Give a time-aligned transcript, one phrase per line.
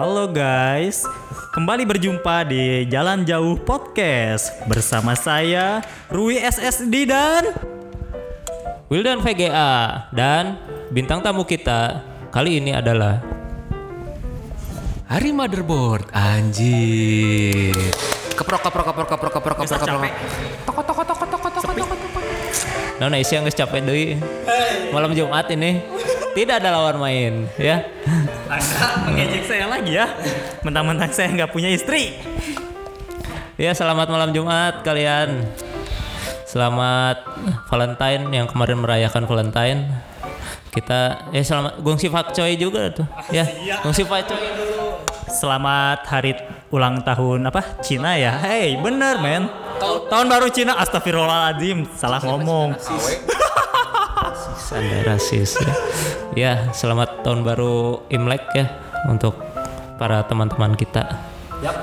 [0.00, 1.04] Halo guys,
[1.52, 7.52] kembali berjumpa di Jalan Jauh Podcast bersama saya Rui SSD dan
[8.88, 10.56] Wildan VGA dan
[10.88, 12.00] bintang tamu kita
[12.32, 13.20] kali ini adalah
[15.04, 17.76] Hari motherboard anjir.
[18.32, 20.12] Keprok keprok keprok keprok keprok keprok keprok.
[20.64, 22.18] Toko toko toko toko toko toko toko.
[23.04, 24.16] Nona isi yang capek deui.
[24.96, 25.99] Malam Jumat ini
[26.34, 27.82] tidak ada lawan main ya.
[28.50, 30.06] Anda mengejek saya lagi ya,
[30.62, 32.18] mentang-mentang saya nggak punya istri.
[33.60, 35.44] Ya selamat malam Jumat kalian.
[36.50, 37.22] Selamat
[37.70, 39.86] Valentine yang kemarin merayakan Valentine.
[40.70, 43.06] Kita eh selamat gongsi fakcoy juga tuh.
[43.30, 43.46] Ya,
[43.82, 45.02] gongsi fakcoy dulu.
[45.30, 46.34] Selamat hari
[46.74, 48.34] ulang tahun apa Cina ya?
[48.38, 49.46] Hey, bener men.
[49.80, 52.74] Tahun baru Cina, astagfirullahaladzim, salah ngomong.
[54.70, 55.72] Anda rasis ya.
[56.32, 58.66] Ya, selamat tahun baru Imlek ya
[59.10, 59.34] untuk
[59.98, 61.18] para teman-teman kita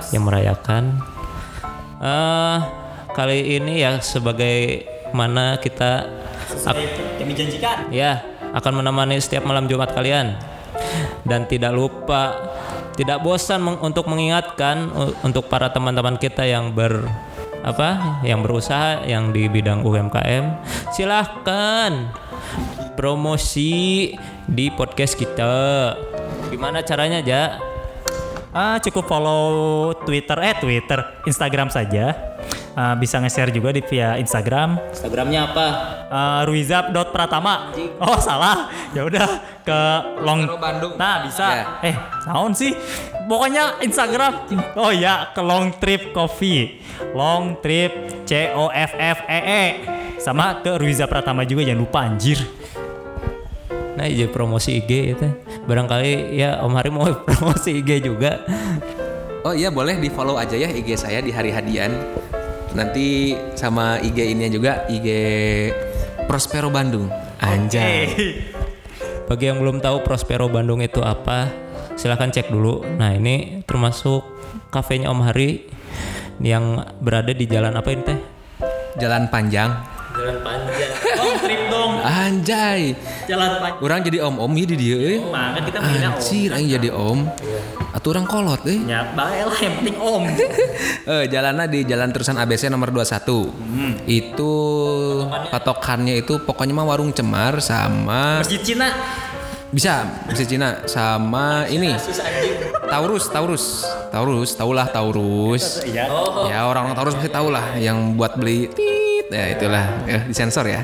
[0.09, 0.97] yang merayakan.
[1.97, 2.59] eh
[3.11, 6.05] kali ini ya sebagai mana kita
[6.61, 7.89] ak- Kami janjikan.
[7.89, 8.21] ya
[8.53, 10.37] akan menemani setiap malam Jumat kalian
[11.25, 12.37] dan tidak lupa
[12.93, 14.93] tidak bosan meng- untuk mengingatkan
[15.25, 17.09] untuk para teman-teman kita yang ber
[17.65, 20.61] apa yang berusaha yang di bidang UMKM
[20.93, 22.13] silahkan
[22.97, 24.11] promosi
[24.49, 25.53] di podcast kita
[26.49, 27.43] gimana caranya ja
[28.57, 30.97] Ah, cukup follow Twitter, eh Twitter,
[31.29, 32.15] Instagram saja.
[32.73, 34.81] Ah, bisa nge-share juga di via Instagram.
[34.89, 35.67] Instagramnya apa
[36.07, 37.75] Uh, Ruizap.pratama.
[37.99, 38.71] Oh salah.
[38.95, 39.27] Ya udah
[39.59, 39.79] ke
[40.23, 40.95] Long Bandung.
[40.95, 41.43] Nah bisa.
[41.51, 41.65] Ya.
[41.83, 42.71] Eh naon sih?
[43.27, 44.47] Pokoknya Instagram.
[44.79, 46.79] Oh ya ke Long Trip Coffee.
[47.11, 49.63] Long Trip C O F F E E.
[50.15, 52.39] Sama ke Ruizap Pratama juga jangan lupa anjir.
[53.97, 55.27] Nah jadi promosi IG itu
[55.65, 58.45] barangkali ya Om Hari mau promosi IG juga
[59.47, 61.95] Oh iya boleh di follow aja ya IG saya di hari hadian.
[62.75, 65.07] Nanti sama IG ini juga IG
[66.27, 67.07] Prospero Bandung.
[67.39, 68.11] Anjay.
[69.23, 71.47] Bagi yang belum tahu Prospero Bandung itu apa,
[71.95, 72.83] silahkan cek dulu.
[72.99, 74.19] Nah ini termasuk
[74.67, 75.63] kafenya Om Hari
[76.43, 78.19] yang berada di jalan apa ini teh?
[78.99, 79.96] Jalan panjang.
[80.17, 80.91] Jalan panjang.
[81.13, 81.91] Long Trip dong.
[82.01, 82.81] Anjay.
[83.25, 83.81] Jalan panjang.
[83.81, 85.17] Orang jadi om-om ya di dia euy.
[85.21, 85.85] Kan kita om.
[85.87, 87.19] Anjir, aing jadi om.
[87.93, 88.81] Atuh orang kolot euy.
[88.83, 90.23] Ya bae lah yang penting om.
[91.07, 93.47] Eh, jalannya di Jalan Terusan ABC nomor 21.
[94.03, 94.53] Itu
[95.47, 98.91] patokannya itu pokoknya mah warung cemar sama Masjid Cina.
[99.67, 101.91] bisa bisa Cina sama ini
[102.87, 106.07] Taurus Taurus Taurus tahulah Taurus Iya.
[106.47, 108.71] ya orang-orang Taurus pasti tahu lah yang buat beli
[109.31, 110.81] ya itulah ya disensor ya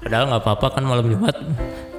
[0.00, 1.36] Padahal nggak apa-apa kan malam Jumat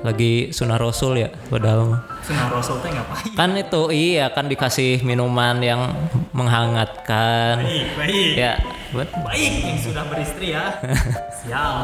[0.02, 1.30] lagi sunnah Rasul ya.
[1.48, 3.38] Padahal Sunnah Rasul teh ngapain?
[3.38, 5.94] kan itu iya kan dikasih minuman yang
[6.34, 7.62] menghangatkan.
[7.62, 8.30] Baik, baik.
[8.34, 8.54] Ya,
[8.90, 10.82] buat Baik yang sudah beristri ya.
[11.46, 11.76] Sial.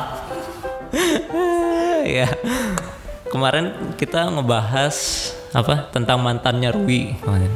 [2.03, 2.28] ya.
[3.29, 4.95] Kemarin kita ngebahas
[5.57, 7.50] apa tentang mantannya Rui kemarin.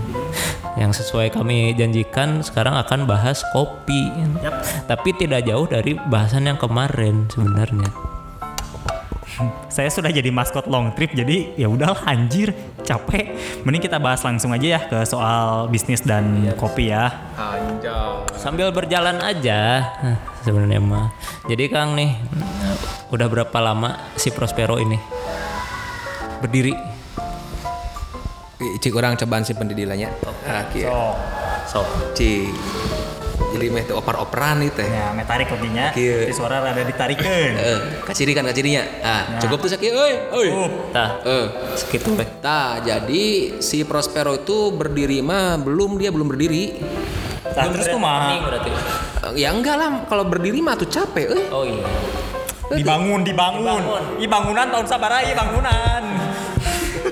[0.73, 4.09] Yang sesuai kami janjikan sekarang akan bahas kopi.
[4.41, 4.65] Yap.
[4.89, 7.85] Tapi tidak jauh dari bahasan yang kemarin sebenarnya.
[9.71, 13.37] Saya sudah jadi maskot long trip jadi ya udah anjir capek.
[13.63, 17.13] Mending kita bahas langsung aja ya ke soal bisnis dan kopi ya.
[18.37, 21.13] Sambil berjalan aja nah, sebenarnya mah.
[21.45, 22.17] Jadi Kang nih
[23.13, 24.97] udah berapa lama si Prospero ini
[26.41, 26.90] berdiri?
[28.61, 30.13] Cik orang cobaan simpen di dilanya
[30.45, 30.65] ah
[31.65, 32.13] Sok.
[32.13, 32.51] cik
[33.51, 35.91] jadi meh oper-operan itu teh Ya, metarik kopinya.
[35.91, 36.23] Kieu.
[36.23, 37.51] Di suara rada ditarikeun.
[37.51, 40.47] eh kaciri kan kacirinya ah cukup tuh sakieu euy euy
[40.89, 42.23] Tah, eh segitu weh.
[42.39, 43.23] Nah, jadi
[43.59, 46.79] si Prospero itu berdiri mah belum dia belum berdiri.
[47.43, 48.39] Nah, terus kumaha?
[48.39, 48.71] Berarti.
[48.71, 51.45] Eh, Ya enggak lah, kalau berdiri mah tuh capek, eh.
[51.51, 51.83] Oh iya.
[52.71, 53.83] Dibangun, dibangun.
[54.15, 56.30] Ih bangunan tahun sabara ih bangunan.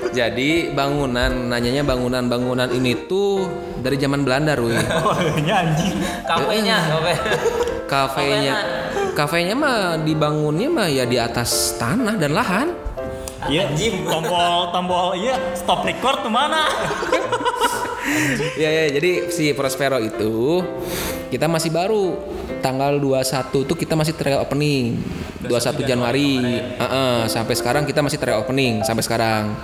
[0.10, 3.46] Jadi bangunan, nanyanya bangunan-bangunan ini tuh
[3.78, 4.74] dari zaman Belanda, Rui.
[5.06, 5.16] Oh,
[5.46, 5.96] iya anjing.
[6.26, 7.14] Kafenya, kafe.
[7.90, 8.56] Kafenya,
[9.18, 12.68] kafenya mah dibangunnya mah ya di atas tanah dan lahan.
[13.50, 13.72] Iya,
[14.04, 16.68] tombol tombol iya stop record tuh mana?
[18.58, 20.66] Ya, ya, jadi si Prospero itu
[21.30, 22.18] kita masih baru.
[22.60, 25.00] Tanggal 21 tuh kita masih trial opening.
[25.40, 26.36] 21 Januari.
[26.76, 29.56] Heeh, sampai sekarang kita masih trial opening sampai sekarang.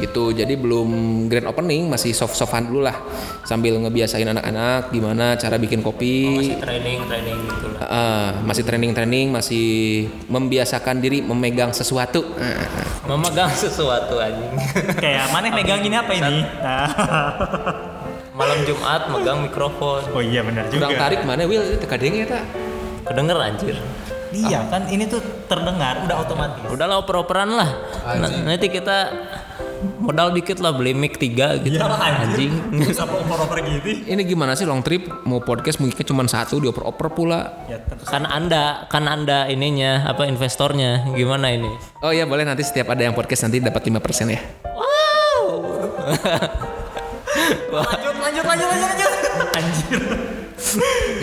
[0.00, 0.32] Gitu.
[0.32, 0.88] Jadi belum
[1.28, 2.96] grand opening masih soft softan dulu lah.
[3.44, 6.56] Sambil ngebiasain anak-anak gimana cara bikin kopi.
[6.56, 7.80] Training, training gitu lah.
[7.84, 9.66] Heeh, masih training training masih
[10.32, 12.24] membiasakan diri memegang sesuatu.
[12.40, 12.94] Heeh.
[13.06, 14.50] memegang sesuatu anjing.
[14.96, 15.94] Kayak mana megang ini?
[15.94, 16.36] Apa ini?
[18.36, 18.44] Nah.
[18.44, 20.00] Malam Jumat megang mikrofon.
[20.12, 20.92] Oh iya benar juga.
[20.92, 22.44] Kurang tarik mana Will itu ya tak?
[23.08, 23.76] Kedenger anjir.
[24.36, 26.60] Iya kan ini tuh terdengar udah otomatis.
[26.68, 27.70] Udahlah oper-operan lah.
[28.20, 29.08] N- nanti kita
[30.04, 31.80] modal dikit lah beli mic 3 gitu.
[31.80, 32.52] anjing.
[32.92, 34.04] Sampai oper-oper gitu.
[34.04, 37.64] Ini gimana sih long trip mau podcast mungkin cuma satu dioper-oper pula.
[37.72, 41.72] Ya kan Anda, kan Anda ininya apa investornya gimana ini?
[42.04, 44.40] Oh iya boleh nanti setiap ada yang podcast nanti dapat 5% ya.
[47.70, 49.10] Lanjut lanjut lanjut lanjut lanjut.
[49.56, 50.02] Anjir.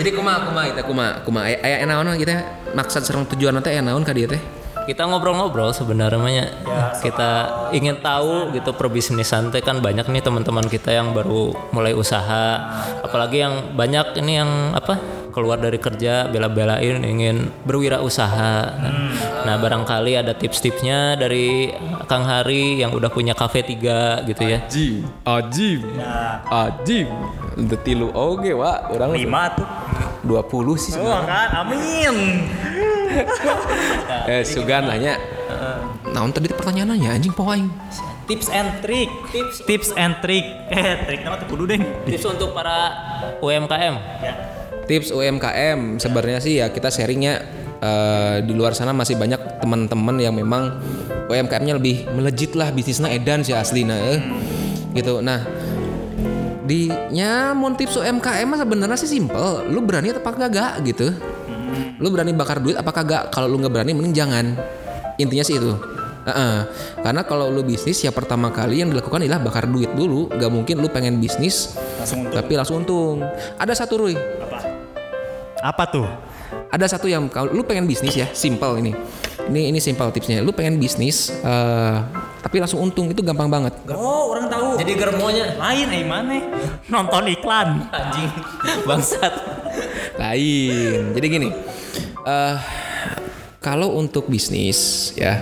[0.00, 3.82] Jadi kuma kuma kita kuma kuma aya aya naon kita maksud serang tujuan nanti aya
[3.82, 4.40] naon ka dieu teh?
[4.84, 6.60] Kita ngobrol-ngobrol sebenarnya
[7.00, 7.30] kita
[7.72, 12.60] ingin tahu gitu perbisnisan teh kan banyak nih teman-teman kita yang baru mulai usaha
[13.00, 18.54] apalagi yang banyak ini yang apa keluar dari kerja bela-belain ingin berwirausaha
[19.44, 21.74] nah barangkali ada tips-tipsnya dari
[22.06, 25.80] Kang Hari yang udah punya kafe tiga gitu ya Ajim, ajim,
[26.46, 27.08] ajim.
[27.54, 29.66] Untuk tilu oge wa orang Lima tuh.
[30.24, 32.14] 20 sih Oh kan, amin.
[34.30, 35.20] Eh Sugan nanya.
[36.10, 37.68] Naon tadi pertanyaannya anjing poe aing.
[38.24, 39.10] Tips and trick.
[39.30, 40.42] Tips tips and trick.
[40.72, 41.78] Eh, trik nama tuh kudu deh.
[42.08, 42.88] tips untuk para
[43.38, 44.32] UMKM Ya.
[44.84, 47.40] Tips UMKM sebenarnya sih ya kita sharingnya
[47.80, 50.76] eh, di luar sana masih banyak teman-teman yang memang
[51.28, 54.20] UMKM-nya lebih melejit lah bisnisnya edan sih asli nah eh.
[54.92, 55.24] gitu.
[55.24, 55.40] Nah
[56.64, 59.68] di nyamun tips UMKM mah sebenarnya sih simple.
[59.68, 61.12] Lu berani atau kagak gitu.
[62.00, 63.32] Lu berani bakar duit apa kagak?
[63.32, 64.56] Kalau lu nggak berani mending jangan.
[65.16, 65.72] Intinya sih itu.
[66.24, 66.56] Heeh.
[67.04, 70.32] Karena kalau lu bisnis ya pertama kali yang dilakukan adalah bakar duit dulu.
[70.32, 73.24] Gak mungkin lu pengen bisnis Langsung tapi langsung untung.
[73.56, 74.53] Ada satu Rui, apa?
[75.64, 76.04] Apa tuh?
[76.74, 78.92] ada satu yang kalau lu pengen bisnis ya, simple ini.
[79.46, 80.42] Ini ini simple tipsnya.
[80.42, 81.96] Lu pengen bisnis eh,
[82.42, 83.74] tapi langsung untung itu gampang banget.
[83.94, 84.74] Oh, orang tahu.
[84.82, 86.38] jadi germonya lain eh mana?
[86.90, 87.86] Nonton iklan.
[87.94, 88.30] anjing
[88.88, 89.34] bangsat
[90.18, 91.14] Lain.
[91.14, 91.48] Jadi gini.
[92.26, 92.56] eh
[93.62, 95.40] kalau untuk bisnis ya.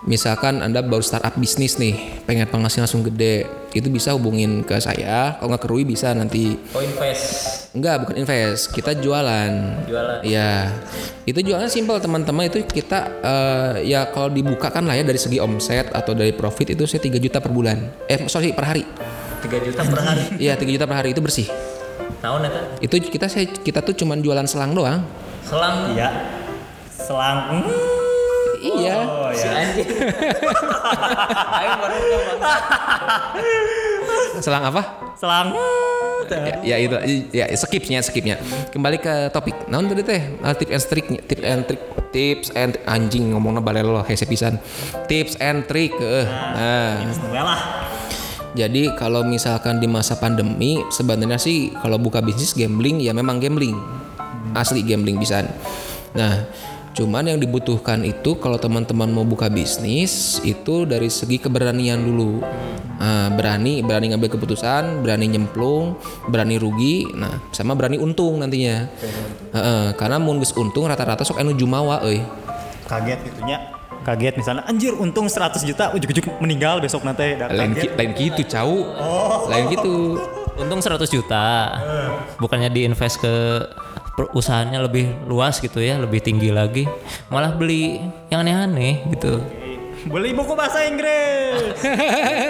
[0.00, 3.44] Misalkan Anda baru startup bisnis nih, pengen penghasilan langsung gede,
[3.76, 5.36] itu bisa hubungin ke saya.
[5.36, 8.72] Kalau nggak ke Rui bisa nanti oh invest Enggak, bukan invest.
[8.72, 9.52] Kita jualan.
[9.84, 10.24] Jualan.
[10.24, 10.72] Iya.
[11.28, 15.36] Itu jualan simpel teman-teman itu kita eh, ya kalau dibuka kan lah ya dari segi
[15.36, 17.78] omset atau dari profit itu saya 3 juta per bulan.
[18.08, 18.82] Eh sorry per hari.
[19.44, 21.48] 3 juta per hari Iya 3 juta per hari itu bersih.
[22.20, 22.50] tahun ya
[22.84, 25.04] Itu kita saya kita tuh cuman jualan selang doang.
[25.44, 26.08] selang Iya.
[26.88, 27.38] Selang.
[27.60, 27.99] Hmm.
[28.60, 28.96] Iya.
[29.00, 29.52] Oh si ya.
[29.56, 29.88] anjing
[31.58, 32.40] ayo baru bang
[34.40, 34.82] Selang apa?
[35.20, 35.52] Selang.
[36.30, 36.96] Ya, ya itu
[37.34, 38.38] ya skipnya skipnya.
[38.70, 39.66] Kembali ke topik.
[39.66, 40.22] Naon tadi teh?
[40.40, 41.82] Ah, tips and trick tips and trick
[42.14, 44.56] tips and anjing ngomongnya balelo hese pisan.
[45.10, 45.92] Tips and trick.
[45.98, 46.24] eh.
[46.24, 47.02] Nah,
[47.34, 47.60] lah.
[48.54, 53.74] Jadi kalau misalkan di masa pandemi sebenarnya sih kalau buka bisnis gambling ya memang gambling.
[54.54, 55.46] Asli gambling bisa.
[56.14, 56.46] Nah,
[56.90, 62.42] cuman yang dibutuhkan itu kalau teman-teman mau buka bisnis itu dari segi keberanian dulu.
[63.00, 65.96] Nah, berani berani ngambil keputusan, berani nyemplung,
[66.28, 68.90] berani rugi, nah sama berani untung nantinya.
[69.56, 72.20] Heeh, karena mun geus untung rata-rata sok anu jumawa euy.
[72.84, 73.58] Kaget gitunya.
[74.00, 78.76] Kaget misalnya anjir untung 100 juta ujuk-ujuk meninggal besok nanti Lain, ki- lain gitu, cau.
[79.48, 80.16] Lain gitu.
[80.60, 81.72] untung 100 juta
[82.36, 83.34] bukannya diinvest ke
[84.36, 86.84] usahanya lebih luas gitu ya lebih tinggi lagi
[87.32, 89.40] malah beli yang aneh-aneh gitu.
[90.00, 91.76] Beli buku bahasa Inggris.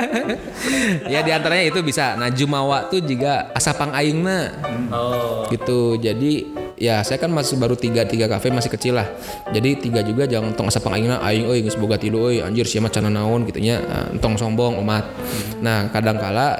[1.12, 4.54] ya di antaranya itu bisa nah jumawa tuh juga asapang aingna
[4.94, 5.50] oh.
[5.50, 6.46] Gitu jadi
[6.78, 9.10] ya saya kan masih baru tiga tiga kafe masih kecil lah.
[9.50, 12.86] Jadi tiga juga jangan tong asapang aingna aing euy geus boga tilu euy anjir siapa
[12.86, 15.02] cana naon gitu nya Nah, entong sombong umat.
[15.58, 16.54] Nah kadang kala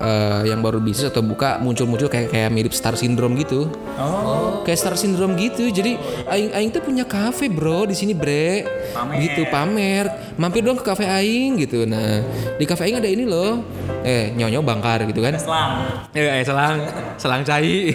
[0.00, 3.68] eh, yang baru bisnis atau buka muncul-muncul kayak kayak mirip star syndrome gitu.
[4.00, 4.64] Oh.
[4.64, 5.68] kayak star syndrome gitu.
[5.68, 8.64] Jadi aing aing tuh punya kafe bro di sini bre.
[8.96, 9.16] Pamer.
[9.20, 10.34] gitu pamer.
[10.40, 11.84] Mampir dong ke kafe aing gitu.
[11.84, 12.24] Nah
[12.56, 13.60] di kafe aing ada ini loh.
[14.00, 15.36] Eh nyonyo bangkar gitu kan.
[15.36, 15.72] Selang.
[16.16, 16.76] eh eh, selang.
[17.20, 17.78] Selang cai.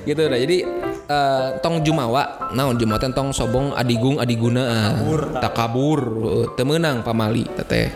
[0.00, 0.64] Gitu nah jadi
[1.06, 2.50] eh, tong jumawa.
[2.56, 2.96] Naon jumawa?
[2.96, 4.96] Teh tong sobong adigung adiguna.
[5.44, 5.52] Tak.
[5.52, 6.00] Kabur
[6.56, 7.92] teu meunang pamali teteh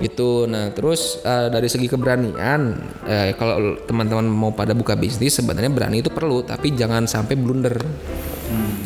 [0.00, 0.48] gitu.
[0.48, 2.60] Nah terus eh, dari segi keberanian
[3.04, 7.76] eh, kalau teman-teman mau pada buka bisnis sebenarnya berani itu perlu tapi jangan sampai blunder.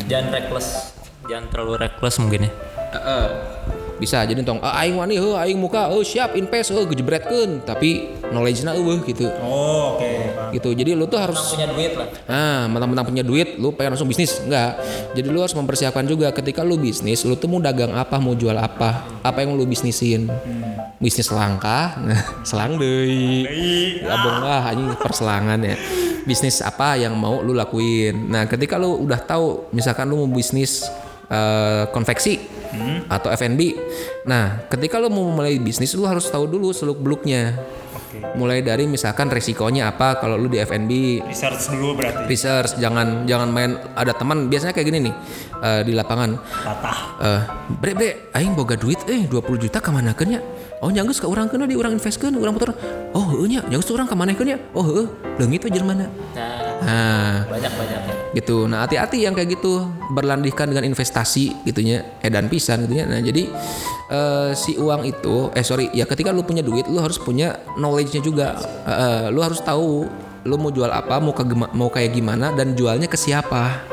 [0.05, 0.93] Jangan reckless.
[1.25, 2.51] Jangan terlalu reckless mungkin ya.
[2.93, 3.54] Heeh.
[3.95, 8.11] Bisa jadi tong ah, aing wani heuh aing muka oh siap invest heuh gejebretkeun tapi
[8.27, 10.03] knowledge-na eueuh gitu Oh, oke.
[10.35, 10.51] paham.
[10.51, 14.09] gitu jadi lu tuh harus punya duit lah Ah, mentang-mentang punya duit, lu pengen langsung
[14.09, 14.41] bisnis?
[14.41, 14.81] Enggak.
[15.13, 18.57] Jadi lu harus mempersiapkan juga ketika lu bisnis, lu tuh mau dagang apa, mau jual
[18.57, 20.25] apa, apa yang lu bisnisin.
[20.97, 22.17] Bisnis langka, nah,
[22.49, 23.45] selang deui.
[24.01, 25.77] Abang lah anjing perselangan ya.
[26.25, 28.25] Bisnis apa yang mau lu lakuin.
[28.25, 30.89] Nah, ketika lu udah tahu misalkan lu mau bisnis
[31.29, 32.55] eh, konveksi
[33.07, 33.61] atau F&B.
[34.27, 37.55] Nah, ketika lu mau mulai bisnis, lu harus tahu dulu seluk-beluknya.
[38.39, 42.23] Mulai dari misalkan resikonya apa kalau lu di F&B, Research dulu berarti.
[42.31, 45.15] research jangan jangan main ada teman biasanya kayak gini nih
[45.59, 46.39] eh, di lapangan.
[46.39, 46.97] Patah.
[47.19, 47.41] eh
[47.75, 50.39] bre bre aing boga duit eh 20 juta ke mana ya
[50.79, 52.71] oh nyanggus ke orang kena di orang investkan orang putar.
[53.11, 57.47] Oh heuh nya nyanggus orang ke mana ya oh heuh leungit we jelema nah nah.
[57.47, 58.67] Banyak banyak ya gitu.
[58.67, 59.87] Nah hati-hati yang kayak gitu.
[60.11, 62.03] Berlandihkan dengan investasi gitunya.
[62.19, 63.07] Edan pisan gitunya.
[63.07, 63.47] Nah jadi
[64.11, 68.21] eh, si uang itu eh sorry ya ketika lu punya duit lu harus punya knowledge-nya
[68.21, 68.47] juga.
[68.85, 70.05] Eh, lu harus tahu
[70.45, 73.87] lu mau jual apa mau ke mau kayak gimana dan jualnya ke siapa.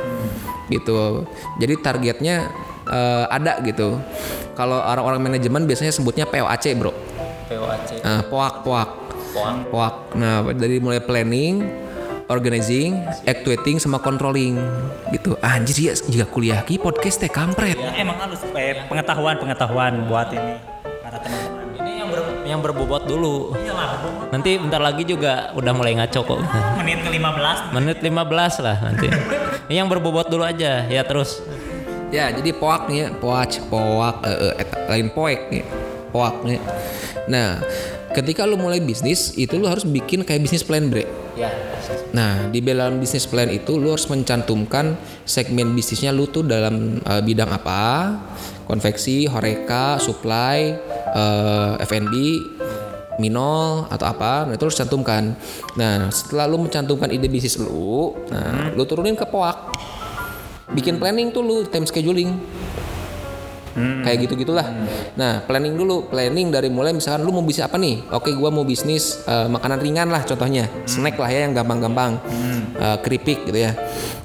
[0.66, 1.22] Gitu.
[1.62, 2.50] Jadi targetnya
[2.90, 3.96] eh, ada gitu.
[4.52, 6.92] Kalau orang-orang manajemen biasanya sebutnya POAC bro.
[7.48, 8.90] POAC Nah, poak poak
[9.72, 11.64] poak nah dari mulai planning
[12.32, 12.96] organizing
[13.28, 14.56] actuating sama controlling
[15.12, 15.36] gitu.
[15.44, 17.76] Anjir ya jika kuliah ki podcast teh kampret.
[17.92, 20.56] Emang harus eh, pengetahuan pengetahuan buat ini
[21.04, 21.64] para teman-teman.
[21.84, 23.52] ini yang ber, yang berbobot dulu.
[24.32, 26.40] Nanti bentar lagi juga udah mulai ngaco kok.
[26.80, 29.06] Menit ke 15 menit 15 lah nanti.
[29.68, 31.44] Ini yang berbobot dulu aja ya terus.
[32.08, 35.64] Ya jadi poak nih ya poak poak eh, eh, eta, lain poek nih
[36.08, 36.60] poak nih.
[37.28, 37.60] Nah
[38.12, 41.50] ketika lu mulai bisnis itu lu harus bikin kayak bisnis plan bre ya
[42.12, 47.22] Nah, di dalam bisnis plan itu lu harus mencantumkan segmen bisnisnya lu tuh dalam eh,
[47.24, 48.14] bidang apa?
[48.68, 50.76] Konveksi, horeca, supply,
[51.12, 52.14] eh, F&B,
[53.16, 54.46] minol atau apa?
[54.48, 55.34] Nah, itu harus cantumkan.
[55.76, 59.72] Nah, setelah lu mencantumkan ide bisnis lu, nah, lu turunin ke poak.
[60.72, 62.32] Bikin planning tuh lu time scheduling.
[63.72, 64.68] Kayak gitu gitulah.
[65.16, 68.04] Nah, planning dulu, planning dari mulai misalkan lu mau bisnis apa nih?
[68.12, 72.20] Oke, gua mau bisnis eh, makanan ringan lah contohnya, snack lah ya yang gampang-gampang,
[72.72, 73.72] Eh, keripik gitu ya.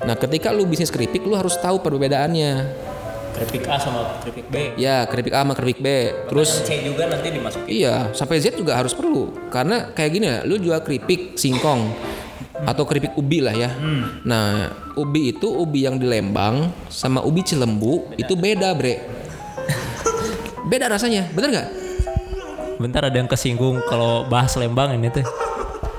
[0.03, 2.85] Nah, ketika lu bisnis keripik, lu harus tahu perbedaannya.
[3.37, 5.87] keripik A sama keripik B Ya, keripik A sama keripik B.
[6.25, 9.29] Terus C juga nanti dimasukin Iya, sampai Z juga harus perlu.
[9.53, 11.93] Karena kayak gini ya, lu jual keripik singkong
[12.65, 13.69] atau keripik ubi lah ya.
[14.25, 19.26] Nah, ubi itu ubi yang di Lembang sama ubi Cilembu itu beda, Bre.
[20.67, 21.69] Beda rasanya, bener nggak?
[22.77, 25.25] bentar ada yang kesinggung kalau bahas Lembang ini tuh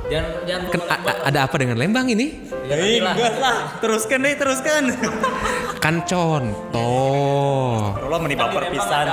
[0.06, 2.38] jangan jangan a- a- ada apa dengan Lembang ini?
[2.68, 3.76] Eh, enggak lah.
[3.80, 4.82] Teruskan deh, teruskan.
[5.80, 7.92] Kan contoh.
[7.92, 9.08] Kalau menimpa perpisahan.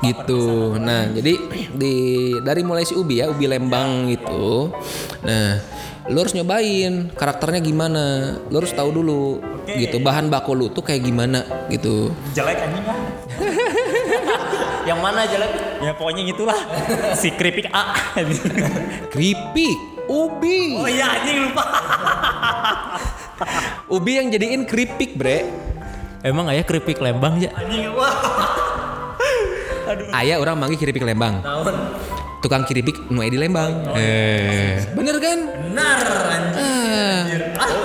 [0.00, 0.76] gitu.
[0.76, 1.36] Nah, jadi
[1.72, 1.94] di
[2.40, 4.72] dari mulai si Ubi ya, Ubi Lembang itu.
[5.24, 5.60] Nah,
[6.08, 8.36] lu harus nyobain karakternya gimana.
[8.48, 10.00] Lu harus tahu dulu gitu.
[10.00, 12.12] Bahan baku lu tuh kayak gimana gitu.
[12.32, 12.96] Jelek anjing lah.
[14.90, 16.58] yang mana jelek Ya pokoknya gitulah.
[17.14, 17.94] si keripik A.
[19.08, 20.74] Keripik, ubi.
[20.76, 21.64] oh iya anjing lupa.
[23.88, 25.46] Ubi yang jadiin keripik, Bre.
[26.20, 28.12] emang ayah keripik Lembang ya Anjing wah.
[30.12, 31.40] Ayah orang manggil keripik Lembang.
[32.40, 33.90] Tukang keripik nu aya di Lembang.
[33.96, 35.38] Eh, bener kan?
[35.48, 37.42] Benar anjing.
[37.56, 37.78] Ah.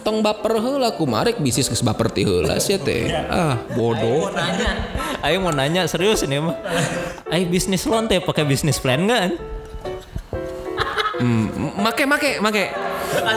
[0.00, 3.10] Tong baper heula kumarek bisnis geus baper ti heula sia teh.
[3.12, 4.32] Ah, bodoh.
[4.32, 6.56] nanya Ayo mau nanya serius ini mah
[7.28, 9.36] Ayo bisnis loan teh pakai bisnis plan kan
[11.20, 12.72] Hmm, make make make.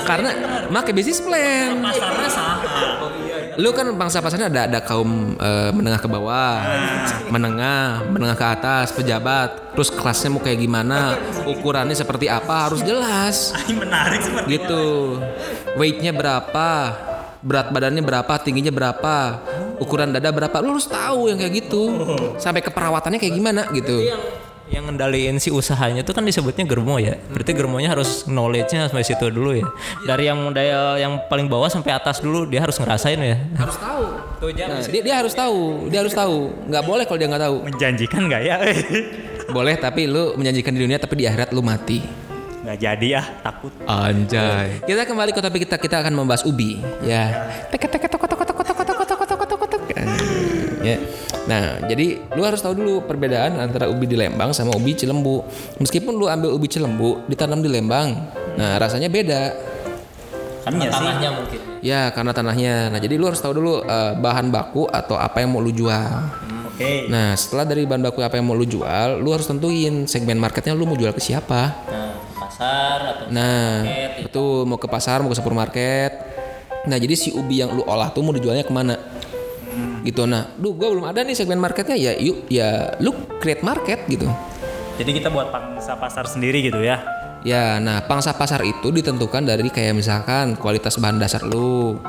[0.07, 0.31] Karena
[0.71, 1.83] make bisnis plan.
[1.83, 2.29] Pasarnya.
[3.59, 6.63] Lu kan bangsa pasarnya ada ada kaum eh, menengah ke bawah,
[7.27, 9.75] menengah, menengah ke atas, pejabat.
[9.75, 13.51] Terus kelasnya mau kayak gimana, ukurannya seperti apa harus jelas.
[13.67, 15.19] Menarik seperti Gitu.
[15.75, 16.69] Weightnya berapa,
[17.43, 19.15] berat badannya berapa, tingginya berapa,
[19.83, 20.63] ukuran dada berapa.
[20.63, 21.83] Lu harus tahu yang kayak gitu.
[22.39, 23.99] Sampai ke perawatannya kayak gimana gitu.
[24.71, 29.29] yang ngendaliin si usahanya itu kan disebutnya germo ya berarti germonya harus knowledge-nya sampai situ
[29.29, 29.67] dulu ya
[30.07, 34.03] dari yang modal yang paling bawah sampai atas dulu dia harus ngerasain ya Harus tahu.
[34.43, 36.51] Nah, dia, dia harus tahu, dia harus tahu.
[36.67, 37.57] Nggak boleh kalau dia nggak tahu.
[37.63, 38.55] menjanjikan nggak ya?
[38.65, 38.79] Eh.
[39.51, 42.22] Boleh tapi lu menjanjikan di dunia tapi di akhirat lu mati.
[42.63, 43.71] Nggak jadi ah, takut.
[43.83, 44.79] Anjay.
[44.87, 45.75] Kita kembali ke topik kita.
[45.75, 46.79] Kita akan membahas ubi.
[47.03, 47.51] Ya.
[47.67, 49.81] Tek tek tok tok tok tok tok tok tok tok tok tok tok.
[50.83, 50.97] Ya.
[51.43, 55.43] Nah, jadi lu harus tahu dulu perbedaan antara ubi di Lembang sama ubi Cilembu.
[55.83, 58.15] Meskipun lu ambil ubi Cilembu ditanam di Lembang,
[58.55, 59.51] nah rasanya beda.
[60.63, 60.95] Kan ya sih.
[60.95, 62.87] tanahnya mungkin Ya, karena tanahnya.
[62.95, 66.15] Nah, jadi lu harus tahu dulu eh, bahan baku atau apa yang mau lu jual.
[66.71, 67.11] Oke.
[67.11, 70.71] Nah, setelah dari bahan baku apa yang mau lu jual, lu harus tentuin segmen marketnya
[70.71, 71.75] lu mau jual ke siapa.
[71.91, 72.02] nah
[72.53, 74.27] pasar atau Nah, supermarket, gitu.
[74.29, 76.11] itu mau ke pasar, mau ke supermarket.
[76.85, 78.95] Nah, jadi si ubi yang lu olah tuh mau dijualnya ke mana?
[80.05, 80.21] Gitu.
[80.29, 81.97] Nah, duh, gua belum ada nih segmen marketnya.
[81.97, 84.29] Ya, yuk, ya, lu create market gitu.
[84.99, 87.01] Jadi kita buat pangsa pasar sendiri gitu ya.
[87.43, 91.99] Ya, nah pangsa pasar itu ditentukan dari kayak misalkan kualitas bahan dasar lu,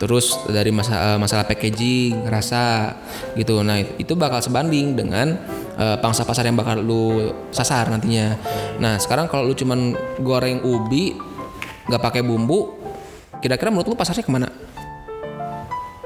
[0.00, 2.96] terus dari masa, eh, masalah packaging, rasa,
[3.36, 3.60] gitu.
[3.60, 5.36] Nah itu bakal sebanding dengan
[5.76, 8.32] eh, pangsa pasar yang bakal lu sasar nantinya.
[8.80, 9.92] Nah sekarang kalau lu cuman
[10.24, 11.20] goreng ubi,
[11.92, 12.72] nggak pakai bumbu,
[13.44, 14.48] kira-kira menurut lu pasarnya ke mana?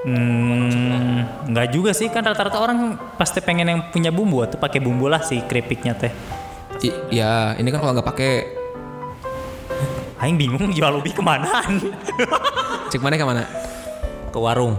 [0.07, 5.07] Hmm, nggak juga sih kan rata-rata orang pasti pengen yang punya bumbu atau pakai bumbu
[5.07, 6.11] lah si keripiknya teh.
[6.85, 8.33] I- ya ini kan kalau nggak pakai,
[10.17, 11.77] Aing bingung jual ubi kemanaan.
[12.91, 13.45] cek mana ke mana?
[14.37, 14.77] ke warung.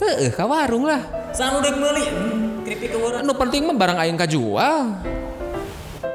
[0.00, 1.04] Eh, ke warung lah.
[1.36, 2.04] Sana udah beli
[2.64, 3.20] keripik ke warung.
[3.20, 4.96] Anu penting mah barang aing kajual.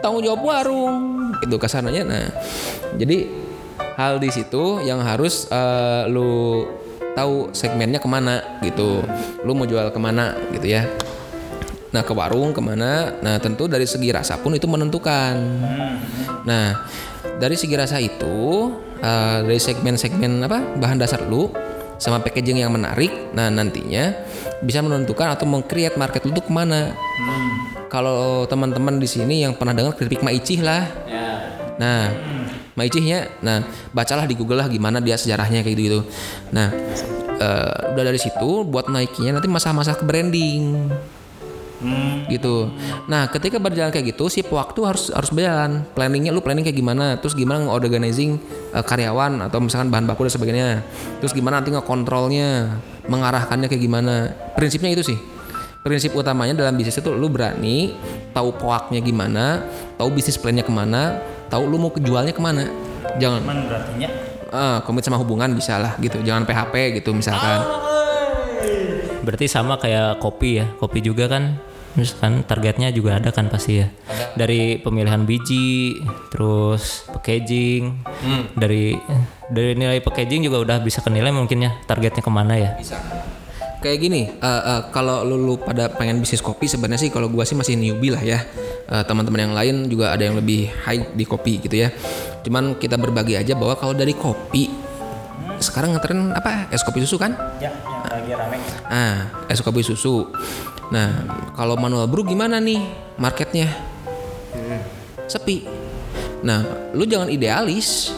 [0.02, 1.30] Tanggung jawab warung.
[1.38, 2.02] Itu kasananya.
[2.02, 2.26] Nah,
[2.98, 3.30] jadi
[3.94, 6.66] hal di situ yang harus eh, lu
[7.14, 9.06] tahu segmennya ke mana gitu.
[9.46, 10.90] Lu mau jual ke mana gitu ya.
[11.94, 13.14] Nah ke warung ke mana?
[13.22, 15.38] Nah tentu dari segi rasa pun itu menentukan.
[16.44, 16.90] Nah
[17.38, 21.54] dari segi rasa itu eh, dari segmen-segmen apa bahan dasar lu
[22.02, 23.14] sama packaging yang menarik.
[23.38, 24.10] Nah nantinya
[24.66, 26.98] bisa menentukan atau meng-create market lu tuh ke mana.
[27.94, 30.90] Kalau teman-teman di sini yang pernah dengar keripik Maicih lah.
[31.74, 32.10] Nah,
[32.74, 36.02] Maicihnya, nah bacalah di Google lah gimana dia sejarahnya kayak gitu.
[36.50, 36.74] Nah,
[37.38, 40.90] eh, udah dari situ buat naikinya nanti masa-masa ke branding
[42.32, 42.72] gitu.
[43.06, 45.84] Nah, ketika berjalan kayak gitu, sip waktu harus harus berjalan.
[45.94, 47.20] Planningnya lu planning kayak gimana?
[47.20, 48.40] Terus gimana nge-organizing
[48.74, 50.70] eh, karyawan atau misalkan bahan baku dan sebagainya.
[51.20, 54.32] Terus gimana nanti ngekontrolnya, mengarahkannya kayak gimana?
[54.56, 55.20] Prinsipnya itu sih.
[55.84, 57.92] Prinsip utamanya dalam bisnis itu lu berani
[58.32, 59.68] tahu poaknya gimana,
[60.00, 61.20] tahu bisnis plannya ke mana,
[61.52, 62.72] tahu lu mau kejualnya ke mana.
[63.20, 64.10] Jangan Cuman berartinya
[64.48, 66.24] eh, komit sama hubungan bisa lah gitu.
[66.24, 67.84] Jangan PHP gitu misalkan.
[69.24, 70.68] Berarti sama kayak kopi ya.
[70.80, 71.60] Kopi juga kan
[71.94, 73.88] misalkan targetnya juga ada kan pasti ya.
[74.34, 76.02] Dari pemilihan biji,
[76.34, 78.02] terus packaging,
[78.58, 78.98] dari
[79.50, 82.72] dari nilai packaging juga udah bisa kenilai mungkin ya targetnya ke mana ya.
[82.78, 82.98] bisa.
[83.84, 87.44] Kayak gini eh, eh, kalau lu, lu pada pengen bisnis kopi sebenarnya sih kalau gua
[87.44, 88.40] sih masih newbie lah ya.
[88.88, 91.92] Eh, teman-teman yang lain juga ada yang lebih high di kopi gitu ya.
[92.48, 94.72] Cuman kita berbagi aja bahwa kalau dari kopi
[95.60, 96.72] sekarang ngetren apa?
[96.72, 97.36] Es kopi susu kan?
[97.60, 98.58] Ya yang lagi rame.
[98.92, 100.28] ah es kopi susu
[100.94, 101.10] nah
[101.58, 102.78] kalau manual brew gimana nih
[103.18, 103.66] marketnya
[105.26, 105.66] sepi
[106.46, 106.62] nah
[106.94, 108.14] lu jangan idealis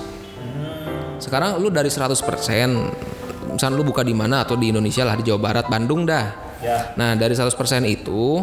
[1.23, 5.39] sekarang lu dari 100% misalnya lu buka di mana atau di Indonesia lah di Jawa
[5.39, 6.97] Barat Bandung dah Ya.
[6.97, 7.53] nah dari 100%
[7.85, 8.41] itu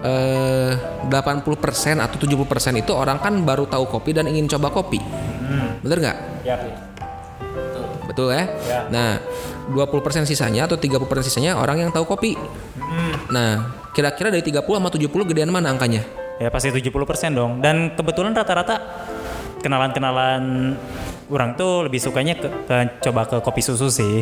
[0.00, 0.72] eh
[1.04, 4.96] 80% atau 70% itu orang kan baru tahu kopi dan ingin coba kopi
[5.84, 6.56] bener nggak Ya.
[8.08, 8.44] betul ya?
[8.66, 8.80] Ya.
[8.88, 9.10] Nah,
[9.70, 12.34] 20% sisanya atau 30% sisanya orang yang tahu kopi.
[13.32, 13.50] Nah,
[13.92, 16.04] kira-kira dari 30 sama 70 gedean mana angkanya?
[16.40, 16.90] Ya pasti 70%
[17.32, 17.62] dong.
[17.62, 18.80] Dan kebetulan rata-rata
[19.62, 20.74] kenalan-kenalan
[21.30, 24.20] orang tuh lebih sukanya ke, ke- coba ke kopi susu sih.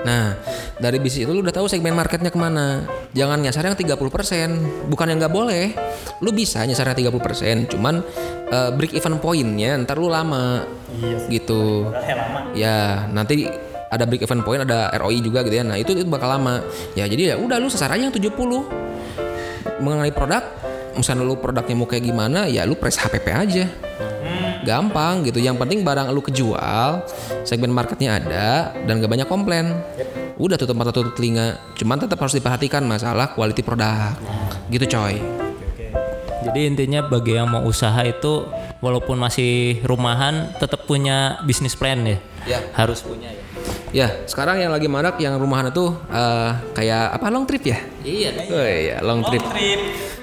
[0.00, 0.32] Nah,
[0.80, 2.88] dari bisnis itu lu udah tahu segmen marketnya ke mana.
[3.12, 4.88] Jangan nyasar yang 30%.
[4.88, 5.76] Bukan yang nggak boleh.
[6.24, 8.00] Lu bisa nyasar yang 30%, cuman
[8.48, 10.64] eh, break even pointnya ntar lu lama.
[11.28, 11.88] Gitu.
[12.56, 13.48] Ya, nanti
[13.90, 15.66] ada break even point, ada ROI juga gitu ya.
[15.66, 16.62] Nah, itu itu bakal lama.
[16.94, 18.30] Ya, jadi ya udah lu sasar aja yang 70.
[19.82, 20.46] Mengenai produk,
[20.94, 23.66] misalnya lu produknya mau kayak gimana, ya lu press HPP aja.
[24.62, 25.42] Gampang gitu.
[25.42, 27.02] Yang penting barang lu kejual,
[27.42, 29.74] segmen marketnya ada dan gak banyak komplain.
[30.38, 31.58] Udah tutup mata tutup telinga.
[31.74, 34.14] Cuman tetap harus diperhatikan masalah quality produk.
[34.70, 35.18] Gitu coy.
[36.40, 38.48] Jadi intinya bagi yang mau usaha itu
[38.80, 42.16] walaupun masih rumahan tetap punya bisnis plan ya.
[42.48, 42.58] Ya.
[42.72, 43.39] Harus punya ya.
[43.90, 47.78] Ya, sekarang yang lagi marak yang rumahan itu eh, kayak apa long trip ya?
[48.06, 48.30] Iya.
[48.46, 49.42] Oh iya, long trip.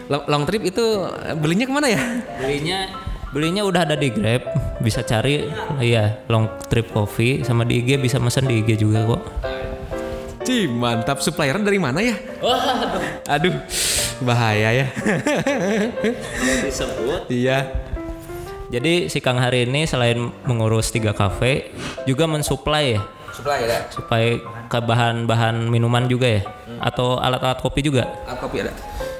[0.07, 1.99] Long, long trip itu eh, belinya ke mana ya?
[2.39, 2.79] Belinya
[3.27, 4.39] belinya udah ada di Grab,
[4.79, 5.51] bisa cari
[5.83, 9.21] iya long trip coffee sama di IG bisa pesan di IG juga kok.
[10.47, 11.19] Cih, mantap.
[11.19, 12.15] Supplieran dari mana ya?
[13.27, 13.51] Aduh,
[14.23, 14.87] bahaya ya.
[16.63, 17.27] Disebut.
[17.27, 17.67] iya.
[18.71, 21.71] Jadi si Kang hari ini selain mengurus tiga kafe
[22.07, 23.03] juga mensuplai ya,
[23.37, 23.85] Supply ada.
[23.93, 26.41] supaya ke bahan-bahan minuman juga ya,
[26.81, 28.09] atau alat-alat kopi juga.
[28.25, 28.73] Ah, kopi ada.